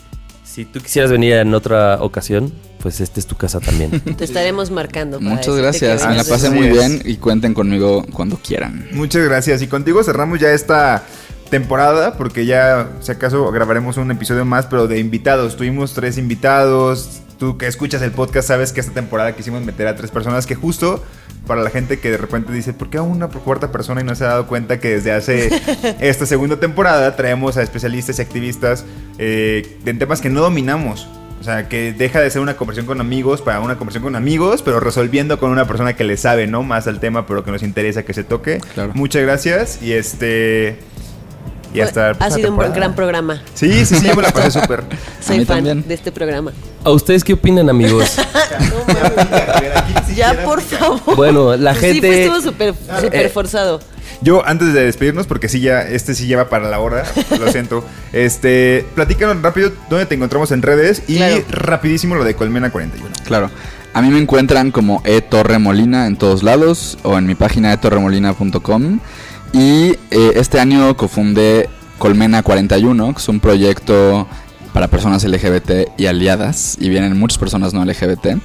[0.56, 3.90] si tú quisieras venir en otra ocasión, pues esta es tu casa también.
[4.16, 5.18] Te estaremos marcando.
[5.18, 8.88] para Muchas gracias, me la pasé muy bien y cuenten conmigo cuando quieran.
[8.92, 9.60] Muchas gracias.
[9.60, 11.02] Y contigo cerramos ya esta
[11.50, 15.56] temporada, porque ya, si acaso, grabaremos un episodio más, pero de invitados.
[15.56, 17.20] Tuvimos tres invitados.
[17.38, 20.54] Tú que escuchas el podcast sabes que esta temporada quisimos meter a tres personas que
[20.54, 21.02] justo
[21.46, 24.14] para la gente que de repente dice, ¿por qué a una cuarta persona y no
[24.14, 25.48] se ha dado cuenta que desde hace
[26.00, 28.84] esta segunda temporada traemos a especialistas y activistas
[29.18, 31.08] eh, en temas que no dominamos?
[31.40, 34.62] O sea, que deja de ser una conversación con amigos para una conversación con amigos,
[34.62, 36.62] pero resolviendo con una persona que le sabe, ¿no?
[36.62, 38.58] Más al tema, pero que nos interesa que se toque.
[38.74, 38.92] Claro.
[38.94, 40.78] Muchas gracias y este...
[41.76, 42.10] Y hasta...
[42.18, 43.42] Ha sido un gran programa.
[43.54, 44.84] Sí, sí, sí, yo me la pasé súper.
[45.20, 45.84] Soy fan también.
[45.86, 46.52] de este programa.
[46.84, 48.16] ¿A ustedes qué opinan, amigos?
[50.14, 51.16] Ya, por favor.
[51.16, 53.80] Bueno, la Pues Sí, gente- pues estuvo súper súper Eh, forzado.
[54.22, 57.04] Yo, antes de despedirnos, porque sí ya, este sí lleva para la hora,
[57.38, 57.84] lo siento.
[58.14, 61.44] Este, platícanos rápido dónde te encontramos en redes y Claro.
[61.50, 63.10] rapidísimo lo de Colmena 41.
[63.26, 63.50] Claro.
[63.92, 69.00] A mí me encuentran como E etorremolina en todos lados o en mi página etorremolina.com.
[69.52, 71.68] Y eh, este año cofundé
[71.98, 74.26] Colmena 41, que es un proyecto
[74.76, 78.36] para personas LGBT y aliadas, y vienen muchas personas no LGBT,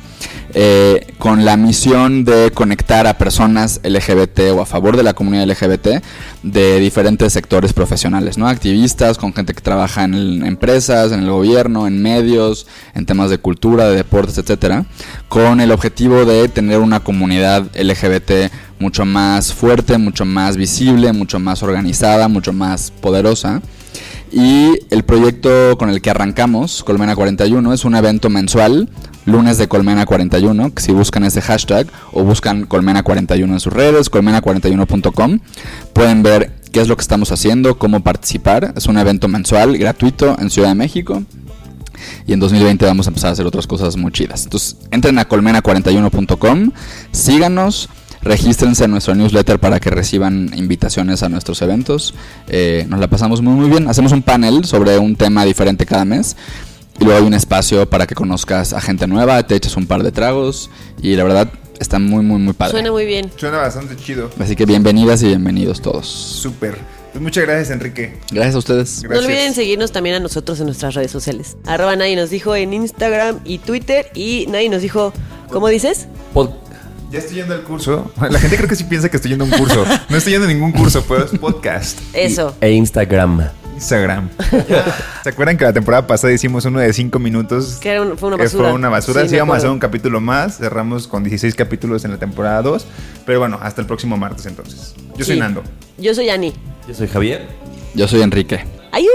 [0.54, 5.46] eh, con la misión de conectar a personas LGBT o a favor de la comunidad
[5.46, 6.02] LGBT
[6.44, 8.48] de diferentes sectores profesionales, ¿no?
[8.48, 13.38] Activistas, con gente que trabaja en empresas, en el gobierno, en medios, en temas de
[13.38, 14.86] cultura, de deportes, etcétera,
[15.28, 21.40] con el objetivo de tener una comunidad LGBT mucho más fuerte, mucho más visible, mucho
[21.40, 23.62] más organizada, mucho más poderosa.
[24.32, 28.90] Y el proyecto con el que arrancamos, Colmena 41, es un evento mensual,
[29.26, 33.72] lunes de Colmena 41, que si buscan ese hashtag o buscan Colmena 41 en sus
[33.72, 35.40] redes, colmena41.com,
[35.94, 38.74] pueden ver qué es lo que estamos haciendo, cómo participar.
[38.76, 41.24] Es un evento mensual, gratuito, en Ciudad de México.
[42.26, 44.46] Y en 2020 vamos a empezar a hacer otras cosas muy chidas.
[44.46, 46.72] Entonces, entren a colmena41.com,
[47.12, 47.90] síganos,
[48.24, 52.14] regístrense en nuestro newsletter para que reciban invitaciones a nuestros eventos.
[52.48, 53.88] Eh, nos la pasamos muy muy bien.
[53.88, 56.36] Hacemos un panel sobre un tema diferente cada mes.
[57.00, 60.04] Y luego hay un espacio para que conozcas a gente nueva, te eches un par
[60.04, 60.70] de tragos.
[61.02, 61.50] Y la verdad,
[61.80, 62.72] está muy muy muy padre.
[62.74, 63.32] Suena muy bien.
[63.38, 64.30] Suena bastante chido.
[64.40, 66.06] Así que bienvenidas y bienvenidos todos.
[66.08, 66.78] Súper.
[67.12, 68.14] Pues muchas gracias, Enrique.
[68.32, 69.02] Gracias a ustedes.
[69.02, 69.22] Gracias.
[69.22, 71.58] No olviden seguirnos también a nosotros en nuestras redes sociales.
[71.66, 74.10] Arroba nadie nos dijo en Instagram y Twitter.
[74.14, 75.12] Y nadie nos dijo,
[75.52, 76.08] ¿cómo dices?
[76.34, 76.54] Pod-
[77.12, 78.12] Ya estoy yendo al curso.
[78.30, 79.84] La gente creo que sí piensa que estoy yendo a un curso.
[80.10, 82.00] No estoy yendo a ningún curso, pues podcast.
[82.14, 82.56] Eso.
[82.62, 83.50] E Instagram.
[83.76, 84.30] Instagram.
[85.24, 87.80] ¿Se acuerdan que la temporada pasada hicimos uno de 5 minutos?
[87.82, 88.64] Que era un- fue una que basura.
[88.70, 89.28] fue una basura.
[89.28, 90.58] Sí, íbamos a hacer un capítulo más.
[90.58, 92.86] Cerramos con 16 capítulos en la temporada 2.
[93.26, 94.94] Pero bueno, hasta el próximo martes entonces.
[95.18, 95.40] Yo soy Sí.
[95.40, 95.64] Nando.
[95.98, 96.54] Yo soy Ani.
[96.88, 97.48] Yo soy Javier.
[97.94, 98.64] Yo soy Enrique.
[98.94, 99.10] ¡Ayú!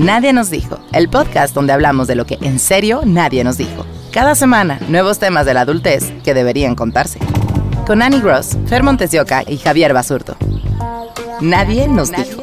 [0.00, 3.84] Nadie nos dijo, el podcast donde hablamos de lo que en serio nadie nos dijo.
[4.10, 7.18] Cada semana, nuevos temas de la adultez que deberían contarse.
[7.86, 10.38] Con Annie Gross, Fer Montes de Oca y Javier Basurto.
[11.42, 12.42] Nadie nos dijo.